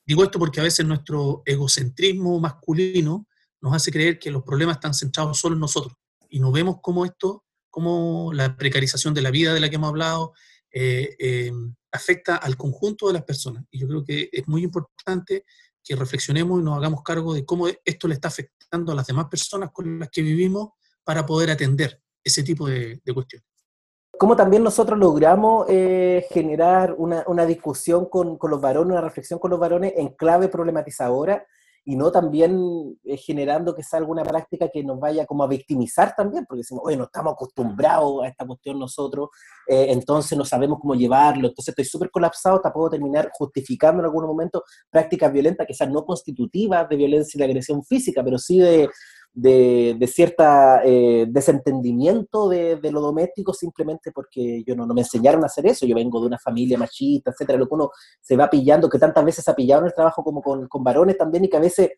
Digo 0.06 0.24
esto 0.24 0.38
porque 0.38 0.60
a 0.60 0.64
veces 0.64 0.86
nuestro 0.86 1.42
egocentrismo 1.44 2.40
masculino 2.40 3.26
nos 3.60 3.74
hace 3.74 3.92
creer 3.92 4.18
que 4.18 4.30
los 4.30 4.42
problemas 4.42 4.76
están 4.76 4.94
centrados 4.94 5.38
solo 5.38 5.54
en 5.54 5.60
nosotros 5.60 5.94
y 6.30 6.40
no 6.40 6.50
vemos 6.50 6.76
cómo 6.80 7.04
esto 7.04 7.44
cómo 7.70 8.32
la 8.32 8.56
precarización 8.56 9.14
de 9.14 9.22
la 9.22 9.30
vida 9.30 9.54
de 9.54 9.60
la 9.60 9.68
que 9.68 9.76
hemos 9.76 9.88
hablado 9.88 10.32
eh, 10.72 11.16
eh, 11.18 11.52
afecta 11.92 12.36
al 12.36 12.56
conjunto 12.56 13.08
de 13.08 13.14
las 13.14 13.24
personas. 13.24 13.64
Y 13.70 13.80
yo 13.80 13.88
creo 13.88 14.04
que 14.04 14.28
es 14.32 14.46
muy 14.46 14.62
importante 14.62 15.44
que 15.82 15.96
reflexionemos 15.96 16.60
y 16.60 16.64
nos 16.64 16.76
hagamos 16.76 17.02
cargo 17.02 17.34
de 17.34 17.44
cómo 17.44 17.66
esto 17.84 18.08
le 18.08 18.14
está 18.14 18.28
afectando 18.28 18.92
a 18.92 18.94
las 18.94 19.06
demás 19.06 19.26
personas 19.26 19.70
con 19.72 19.98
las 19.98 20.10
que 20.10 20.22
vivimos 20.22 20.70
para 21.02 21.24
poder 21.26 21.50
atender 21.50 22.00
ese 22.22 22.42
tipo 22.42 22.68
de, 22.68 23.00
cuestiones. 23.14 23.46
¿Cómo 24.18 24.36
también 24.36 24.62
nosotros 24.62 24.98
logramos 24.98 25.66
eh, 25.68 26.26
generar 26.30 26.94
una, 26.98 27.46
discusión 27.46 28.06
con, 28.06 28.36
con, 28.36 28.50
los 28.50 28.60
varones, 28.60 28.92
una 28.92 29.00
reflexión 29.00 29.38
con 29.38 29.50
los 29.50 29.58
varones 29.58 29.94
en 29.96 30.08
clave 30.10 30.48
problematizadora 30.48 31.46
y 31.84 31.96
no 31.96 32.12
también 32.12 32.98
eh, 33.04 33.16
generando 33.16 33.74
que 33.74 33.82
sea 33.82 33.98
alguna 33.98 34.22
práctica 34.22 34.68
que 34.68 34.84
nos 34.84 35.00
vaya 35.00 35.26
como 35.26 35.44
a 35.44 35.46
victimizar 35.46 36.14
también, 36.14 36.44
porque 36.46 36.60
decimos, 36.60 36.82
oye, 36.84 36.96
no 36.96 37.04
estamos 37.04 37.32
acostumbrados 37.32 38.22
a 38.22 38.28
esta 38.28 38.46
cuestión 38.46 38.78
nosotros, 38.78 39.30
eh, 39.66 39.86
entonces 39.88 40.36
no 40.36 40.44
sabemos 40.44 40.78
cómo 40.80 40.94
llevarlo, 40.94 41.48
entonces 41.48 41.68
estoy 41.68 41.84
súper 41.84 42.10
colapsado, 42.10 42.60
puedo 42.72 42.90
terminar 42.90 43.30
justificando 43.32 44.00
en 44.00 44.06
algún 44.06 44.26
momento 44.26 44.62
prácticas 44.90 45.32
violentas 45.32 45.66
que 45.66 45.74
sean 45.74 45.92
no 45.92 46.04
constitutivas 46.04 46.88
de 46.88 46.96
violencia 46.96 47.36
y 47.36 47.38
de 47.38 47.44
agresión 47.44 47.82
física, 47.82 48.22
pero 48.22 48.38
sí 48.38 48.58
de 48.58 48.88
de, 49.32 49.96
de 49.98 50.06
cierta 50.06 50.82
eh, 50.84 51.26
desentendimiento 51.28 52.48
de, 52.48 52.78
lo 52.90 53.00
doméstico 53.00 53.54
simplemente 53.54 54.10
porque 54.12 54.62
yo 54.66 54.74
no, 54.74 54.86
me 54.88 55.02
enseñaron 55.02 55.42
a 55.42 55.46
hacer 55.46 55.66
eso. 55.66 55.86
Yo 55.86 55.94
vengo 55.94 56.20
de 56.20 56.26
una 56.26 56.38
familia 56.38 56.78
machista, 56.78 57.30
etcétera, 57.30 57.58
lo 57.58 57.68
que 57.68 57.74
uno 57.74 57.90
se 58.20 58.36
va 58.36 58.50
pillando, 58.50 58.88
que 58.88 58.98
tantas 58.98 59.24
veces 59.24 59.48
ha 59.48 59.54
pillado 59.54 59.82
en 59.82 59.88
el 59.88 59.94
trabajo 59.94 60.22
como 60.24 60.42
con, 60.42 60.66
con 60.68 60.82
varones 60.82 61.16
también, 61.16 61.44
y 61.44 61.48
que 61.48 61.56
a 61.56 61.60
veces 61.60 61.90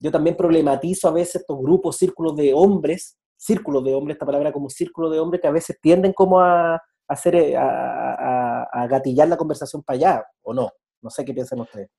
yo 0.00 0.10
también 0.10 0.36
problematizo 0.36 1.08
a 1.08 1.12
veces 1.12 1.36
estos 1.36 1.58
grupos, 1.58 1.96
círculos 1.96 2.36
de 2.36 2.52
hombres, 2.52 3.16
círculos 3.36 3.84
de 3.84 3.94
hombres, 3.94 4.16
esta 4.16 4.26
palabra 4.26 4.52
como 4.52 4.68
círculo 4.68 5.10
de 5.10 5.20
hombres, 5.20 5.40
que 5.40 5.48
a 5.48 5.52
veces 5.52 5.78
tienden 5.80 6.12
como 6.12 6.40
a, 6.40 6.80
hacer, 7.08 7.36
eh, 7.36 7.56
a, 7.56 7.64
a, 7.64 8.62
a 8.72 8.86
gatillar 8.88 9.28
la 9.28 9.36
conversación 9.36 9.82
para 9.82 9.96
allá, 9.96 10.24
o 10.42 10.52
no. 10.52 10.70
No 11.00 11.10
sé 11.10 11.24
qué 11.24 11.34
piensan 11.34 11.60
ustedes. 11.60 11.90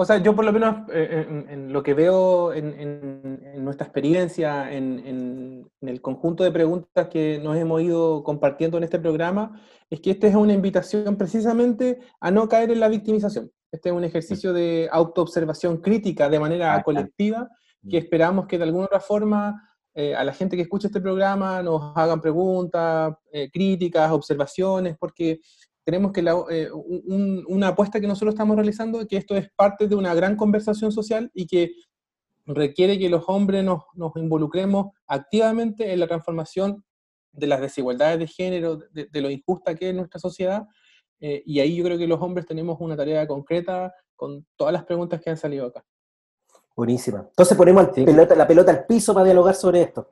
O 0.00 0.04
sea, 0.04 0.18
yo 0.18 0.36
por 0.36 0.44
lo 0.44 0.52
menos 0.52 0.88
eh, 0.92 1.26
en, 1.48 1.72
lo 1.72 1.82
que 1.82 1.92
veo 1.92 2.52
en, 2.52 3.64
nuestra 3.64 3.84
experiencia, 3.84 4.72
en, 4.72 5.68
el 5.80 6.00
conjunto 6.00 6.44
de 6.44 6.52
preguntas 6.52 7.08
que 7.08 7.40
nos 7.42 7.56
hemos 7.56 7.82
ido 7.82 8.22
compartiendo 8.22 8.78
en 8.78 8.84
este 8.84 9.00
programa, 9.00 9.60
es 9.90 10.00
que 10.00 10.12
esta 10.12 10.28
es 10.28 10.36
una 10.36 10.52
invitación 10.52 11.16
precisamente 11.16 11.98
a 12.20 12.30
no 12.30 12.48
caer 12.48 12.70
en 12.70 12.78
la 12.78 12.86
victimización. 12.86 13.50
Este 13.72 13.88
es 13.88 13.94
un 13.96 14.04
ejercicio 14.04 14.52
de 14.52 14.88
autoobservación 14.92 15.78
crítica 15.78 16.28
de 16.28 16.38
manera 16.38 16.80
colectiva 16.84 17.48
que 17.90 17.98
esperamos 17.98 18.46
que 18.46 18.56
de 18.56 18.64
alguna 18.64 18.84
otra 18.84 19.00
forma 19.00 19.68
eh, 19.94 20.14
a 20.14 20.22
la 20.22 20.32
gente 20.32 20.54
que 20.54 20.62
escucha 20.62 20.86
este 20.86 21.00
programa 21.00 21.60
nos 21.60 21.92
hagan 21.96 22.20
preguntas, 22.20 23.14
eh, 23.32 23.50
críticas, 23.50 24.12
observaciones, 24.12 24.96
porque 24.96 25.40
tenemos 25.88 26.12
que 26.12 26.20
eh, 26.50 26.68
una 27.46 27.68
apuesta 27.68 27.98
que 27.98 28.06
nosotros 28.06 28.34
estamos 28.34 28.56
realizando 28.56 29.00
es 29.00 29.06
que 29.06 29.16
esto 29.16 29.34
es 29.34 29.48
parte 29.56 29.88
de 29.88 29.94
una 29.94 30.12
gran 30.12 30.36
conversación 30.36 30.92
social 30.92 31.30
y 31.32 31.46
que 31.46 31.72
requiere 32.44 32.98
que 32.98 33.08
los 33.08 33.24
hombres 33.26 33.64
nos, 33.64 33.84
nos 33.94 34.14
involucremos 34.16 34.88
activamente 35.06 35.90
en 35.90 36.00
la 36.00 36.06
transformación 36.06 36.84
de 37.32 37.46
las 37.46 37.62
desigualdades 37.62 38.18
de 38.18 38.26
género, 38.26 38.76
de, 38.92 39.08
lo 39.22 39.30
injusta 39.30 39.74
que 39.74 39.88
es 39.88 39.94
nuestra 39.94 40.20
sociedad. 40.20 40.66
y 41.20 41.58
ahí 41.58 41.76
yo 41.76 41.84
creo 41.84 41.96
que 41.96 42.06
los 42.06 42.20
hombres 42.20 42.44
tenemos 42.44 42.76
una 42.80 42.94
tarea 42.94 43.26
concreta 43.26 43.90
con 44.14 44.46
todas 44.56 44.74
las 44.74 44.84
preguntas 44.84 45.22
que 45.22 45.30
han 45.30 45.38
salido 45.38 45.68
acá. 45.68 45.82
Buenísima. 46.76 47.20
Entonces 47.30 47.56
ponemos 47.56 47.88
la 47.96 48.46
pelota 48.46 48.72
al 48.72 48.84
piso 48.84 49.14
para 49.14 49.24
dialogar 49.24 49.54
sobre 49.54 49.80
esto. 49.80 50.06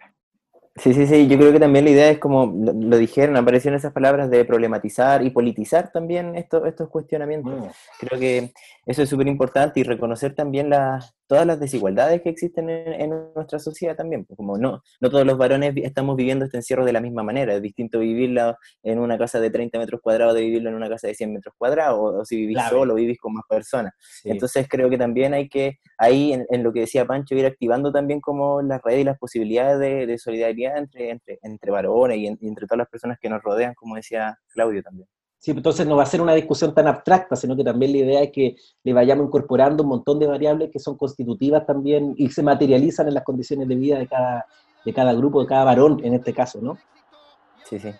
Sí, 0.79 0.93
sí, 0.93 1.07
sí, 1.07 1.27
yo 1.27 1.39
creo 1.39 1.53
que 1.53 1.61
también 1.61 1.87
la 1.87 1.91
idea 1.91 2.11
es 2.11 2.19
como 2.19 2.53
lo, 2.55 2.99
dijeron, 2.99 3.37
aparecieron 3.37 3.79
esas 3.79 3.95
palabras 3.95 4.29
de 4.29 4.45
problematizar 4.45 5.25
y 5.25 5.31
politizar 5.31 5.91
también 5.91 6.37
estos 6.37 6.89
cuestionamientos. 6.91 7.55
Mm. 7.55 7.69
Creo 8.01 8.21
que 8.21 8.53
eso 8.85 9.03
es 9.03 9.09
súper 9.09 9.27
importante 9.27 9.81
y 9.81 9.85
reconocer 9.85 10.35
también 10.35 10.69
las, 10.69 11.15
todas 11.27 11.47
las 11.47 11.61
desigualdades 11.61 12.23
que 12.23 12.29
existen 12.29 12.69
en, 12.69 13.11
nuestra 13.35 13.59
sociedad 13.59 13.97
también. 13.97 14.25
Pues 14.25 14.37
como 14.37 14.59
no, 14.59 14.83
no 15.01 15.11
todos 15.11 15.27
los 15.27 15.37
varones 15.37 15.75
estamos 15.77 16.17
viviendo 16.17 16.45
este 16.45 16.59
encierro 16.59 16.85
de 16.85 16.93
la 16.93 17.01
misma 17.01 17.23
manera. 17.23 17.55
Es 17.55 17.63
distinto 17.63 17.99
vivirlo 17.99 18.57
en 18.83 18.99
una 18.99 19.19
casa 19.19 19.41
de 19.41 19.51
30 19.51 19.79
metros 19.79 20.01
cuadrados 20.01 20.35
de 20.35 20.43
vivirlo 20.43 20.71
en 20.71 20.77
una 20.77 20.89
casa 20.89 21.09
de 21.09 21.15
100 21.15 21.33
metros 21.33 21.55
cuadrados, 21.59 21.99
o, 21.99 22.25
si 22.25 22.37
vivís 22.37 22.59
solo, 22.69 22.95
vivís 22.95 23.19
con 23.19 23.35
más 23.35 23.45
personas. 23.49 23.93
Entonces 24.25 24.67
creo 24.69 24.89
que 24.91 24.99
también 24.99 25.35
hay 25.35 25.49
que, 25.49 25.79
ahí 25.99 26.33
en, 26.33 26.63
lo 26.63 26.73
que 26.73 26.81
decía 26.81 27.07
Pancho, 27.07 27.35
ir 27.35 27.47
activando 27.47 27.93
también 27.93 28.21
como 28.21 28.63
las 28.63 28.81
redes 28.83 29.01
y 29.01 29.05
las 29.05 29.19
posibilidades 29.19 30.07
de, 30.07 30.19
solidaridad 30.19 30.79
entre, 30.79 31.11
entre, 31.11 31.39
entre 31.43 31.71
varones 31.71 32.19
y 32.19 32.27
entre 32.27 32.67
todas 32.67 32.79
las 32.79 32.89
personas 32.89 33.19
que 33.21 33.29
nos 33.29 33.43
rodean, 33.43 33.75
como 33.75 33.97
decía 33.97 34.39
Claudio 34.49 34.83
también. 34.83 35.09
Sí, 35.39 35.51
entonces 35.51 35.87
no 35.87 35.97
va 35.97 36.03
a 36.03 36.07
ser 36.07 36.21
una 36.21 36.35
discusión 36.35 36.75
tan 36.75 36.89
abstracta, 36.89 37.37
sino 37.37 37.55
que 37.55 37.63
también 37.63 37.93
la 37.93 37.99
idea 37.99 38.23
es 38.23 38.33
que 38.33 38.57
le 38.83 38.93
vayamos 38.93 39.27
incorporando 39.27 39.83
un 39.83 39.91
montón 39.91 40.19
de 40.19 40.27
variables 40.27 40.71
que 40.73 40.79
son 40.79 40.97
constitutivas 40.97 41.67
también 41.67 42.15
y 42.17 42.29
se 42.31 42.43
materializan 42.43 43.09
en 43.09 43.15
las 43.15 43.25
condiciones 43.25 43.69
de 43.69 43.77
vida 43.77 43.99
de 43.99 44.09
cada, 44.09 44.47
de 44.85 44.93
cada 44.93 45.13
grupo, 45.13 45.41
de 45.41 45.47
cada 45.47 45.65
varón 45.65 46.01
en 46.03 46.15
este 46.15 46.33
caso, 46.33 46.61
¿no? 46.61 46.79
Sí, 47.65 47.79
sí. 47.79 47.91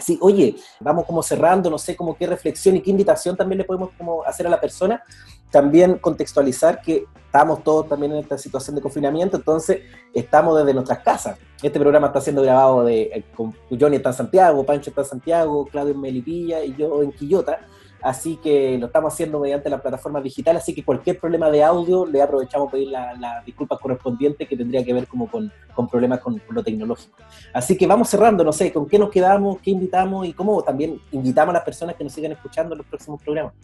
Sí, 0.00 0.18
oye, 0.20 0.56
vamos 0.80 1.06
como 1.06 1.22
cerrando, 1.22 1.70
no 1.70 1.78
sé, 1.78 1.96
como 1.96 2.16
qué 2.16 2.26
reflexión 2.26 2.76
y 2.76 2.82
qué 2.82 2.90
invitación 2.90 3.36
también 3.36 3.58
le 3.58 3.64
podemos 3.64 3.90
como 3.96 4.22
hacer 4.24 4.46
a 4.46 4.50
la 4.50 4.60
persona 4.60 5.02
también 5.50 5.98
contextualizar 5.98 6.82
que 6.82 7.04
estamos 7.26 7.62
todos 7.62 7.88
también 7.88 8.12
en 8.12 8.18
esta 8.18 8.36
situación 8.38 8.76
de 8.76 8.82
confinamiento, 8.82 9.36
entonces 9.36 9.80
estamos 10.12 10.58
desde 10.58 10.74
nuestras 10.74 11.00
casas. 11.00 11.38
Este 11.62 11.78
programa 11.78 12.08
está 12.08 12.20
siendo 12.20 12.42
grabado 12.42 12.84
de, 12.84 13.02
eh, 13.02 13.24
con 13.34 13.54
Johnny 13.70 13.96
está 13.96 14.10
en 14.10 14.16
Santiago, 14.16 14.64
Pancho 14.64 14.90
está 14.90 15.02
en 15.02 15.08
Santiago, 15.08 15.66
Claudio 15.66 15.94
en 15.94 16.00
Melipilla 16.00 16.64
y 16.64 16.74
yo 16.76 17.02
en 17.02 17.12
Quillota. 17.12 17.60
Así 18.02 18.36
que 18.36 18.78
lo 18.78 18.86
estamos 18.86 19.12
haciendo 19.12 19.40
mediante 19.40 19.68
la 19.70 19.80
plataforma 19.80 20.20
digital, 20.20 20.56
así 20.56 20.74
que 20.74 20.84
cualquier 20.84 21.18
problema 21.18 21.50
de 21.50 21.64
audio 21.64 22.06
le 22.06 22.22
aprovechamos 22.22 22.70
pedir 22.70 22.88
las 22.88 23.18
la 23.18 23.42
disculpas 23.44 23.78
correspondientes 23.80 24.46
que 24.48 24.56
tendría 24.56 24.84
que 24.84 24.92
ver 24.92 25.06
como 25.06 25.28
con, 25.28 25.50
problemas 25.90 26.20
con, 26.20 26.38
con, 26.38 26.54
lo 26.54 26.62
tecnológico. 26.62 27.16
Así 27.52 27.76
que 27.76 27.86
vamos 27.86 28.08
cerrando, 28.08 28.44
no 28.44 28.52
sé, 28.52 28.72
con 28.72 28.86
qué 28.86 28.98
nos 28.98 29.10
quedamos, 29.10 29.58
qué 29.60 29.70
invitamos 29.70 30.26
y 30.26 30.32
cómo 30.32 30.62
también 30.62 31.00
invitamos 31.12 31.50
a 31.50 31.58
las 31.58 31.64
personas 31.64 31.96
que 31.96 32.04
nos 32.04 32.12
sigan 32.12 32.32
escuchando 32.32 32.74
en 32.74 32.78
los 32.78 32.86
próximos 32.86 33.20
programas. 33.22 33.54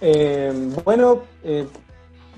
Eh, 0.00 0.52
bueno, 0.84 1.22
eh, 1.42 1.66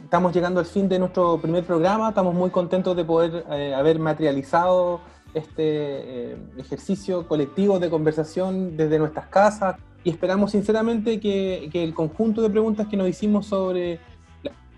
estamos 0.04 0.32
llegando 0.32 0.60
al 0.60 0.66
fin 0.66 0.88
de 0.88 0.98
nuestro 0.98 1.40
primer 1.40 1.64
programa. 1.64 2.10
Estamos 2.10 2.34
muy 2.34 2.50
contentos 2.50 2.96
de 2.96 3.04
poder 3.04 3.44
eh, 3.50 3.74
haber 3.74 3.98
materializado 3.98 5.00
este 5.34 6.32
ejercicio 6.56 7.28
colectivo 7.28 7.78
de 7.78 7.90
conversación 7.90 8.76
desde 8.76 8.98
nuestras 8.98 9.26
casas 9.26 9.76
y 10.04 10.10
esperamos 10.10 10.52
sinceramente 10.52 11.20
que, 11.20 11.70
el 11.72 11.94
conjunto 11.94 12.42
de 12.42 12.50
preguntas 12.50 12.86
que 12.88 12.96
nos 12.96 13.08
hicimos 13.08 13.46
sobre 13.46 14.00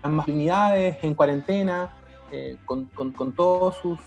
las 0.03 0.11
masculinidades 0.11 0.97
en 1.03 1.13
cuarentena, 1.13 1.93
con, 2.65 3.33
todos 3.35 3.75
sus... 3.77 3.99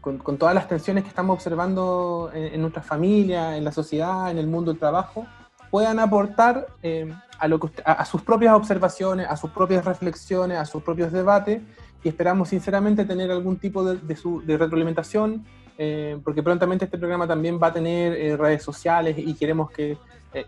Con, 0.00 0.38
todas 0.38 0.54
las 0.54 0.66
tensiones 0.66 1.04
que 1.04 1.10
estamos 1.10 1.34
observando 1.34 2.30
en, 2.32 2.54
en 2.54 2.60
nuestra 2.62 2.82
familia, 2.82 3.56
en 3.56 3.64
la 3.64 3.72
sociedad, 3.72 4.30
en 4.30 4.38
el 4.38 4.46
mundo 4.46 4.70
del 4.70 4.80
trabajo, 4.80 5.26
puedan 5.70 5.98
aportar 5.98 6.66
eh, 6.82 7.12
a, 7.38 7.48
lo 7.48 7.60
a, 7.84 8.04
sus 8.04 8.22
propias 8.22 8.54
observaciones, 8.54 9.26
a 9.28 9.36
sus 9.36 9.50
propias 9.50 9.84
reflexiones, 9.84 10.58
a 10.58 10.66
sus 10.66 10.82
propios 10.82 11.12
debates 11.12 11.62
y 12.02 12.08
esperamos 12.08 12.48
sinceramente 12.48 13.04
tener 13.04 13.30
algún 13.30 13.56
tipo 13.56 13.84
de, 13.84 13.96
de, 13.96 14.56
retroalimentación 14.56 15.44
eh, 15.82 16.20
porque 16.22 16.42
prontamente 16.42 16.84
este 16.84 16.98
programa 16.98 17.26
también 17.26 17.58
va 17.58 17.68
a 17.68 17.72
tener 17.72 18.12
eh, 18.12 18.36
redes 18.36 18.62
sociales 18.62 19.16
y 19.16 19.32
queremos 19.32 19.70
que 19.70 19.96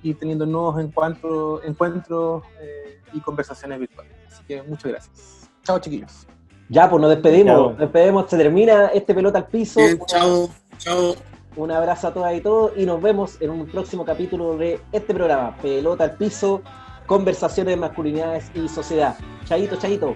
ir 0.02 0.18
teniendo 0.18 0.44
nuevos 0.44 0.78
encuentros, 0.78 1.64
encuentros 1.64 2.44
y 3.14 3.20
conversaciones 3.20 3.80
virtuales. 3.80 4.12
Así 4.28 4.44
que 4.46 4.62
muchas 4.62 4.92
gracias. 4.92 5.50
Chao 5.64 5.78
chiquillos. 5.78 6.26
Ya, 6.68 6.88
pues 6.88 7.00
nos 7.00 7.10
despedimos, 7.10 7.70
nos 7.70 7.78
despedimos, 7.78 8.28
se 8.28 8.36
termina 8.36 8.88
este 8.88 9.14
pelota 9.14 9.38
al 9.38 9.46
piso. 9.46 9.80
chao, 10.06 10.50
chao. 10.76 11.14
Un 11.56 11.70
abrazo 11.70 12.08
a 12.08 12.14
todas 12.14 12.36
y 12.36 12.40
todos 12.42 12.72
y 12.76 12.84
nos 12.84 13.00
vemos 13.00 13.40
en 13.40 13.50
un 13.50 13.66
próximo 13.66 14.04
capítulo 14.04 14.58
de 14.58 14.80
este 14.92 15.14
programa, 15.14 15.56
Pelota 15.62 16.04
al 16.04 16.12
Piso, 16.12 16.60
Conversaciones 17.06 17.74
de 17.74 17.80
Masculinidades 17.80 18.50
y 18.54 18.68
Sociedad. 18.68 19.16
Chaito, 19.46 19.76
chaito. 19.76 20.14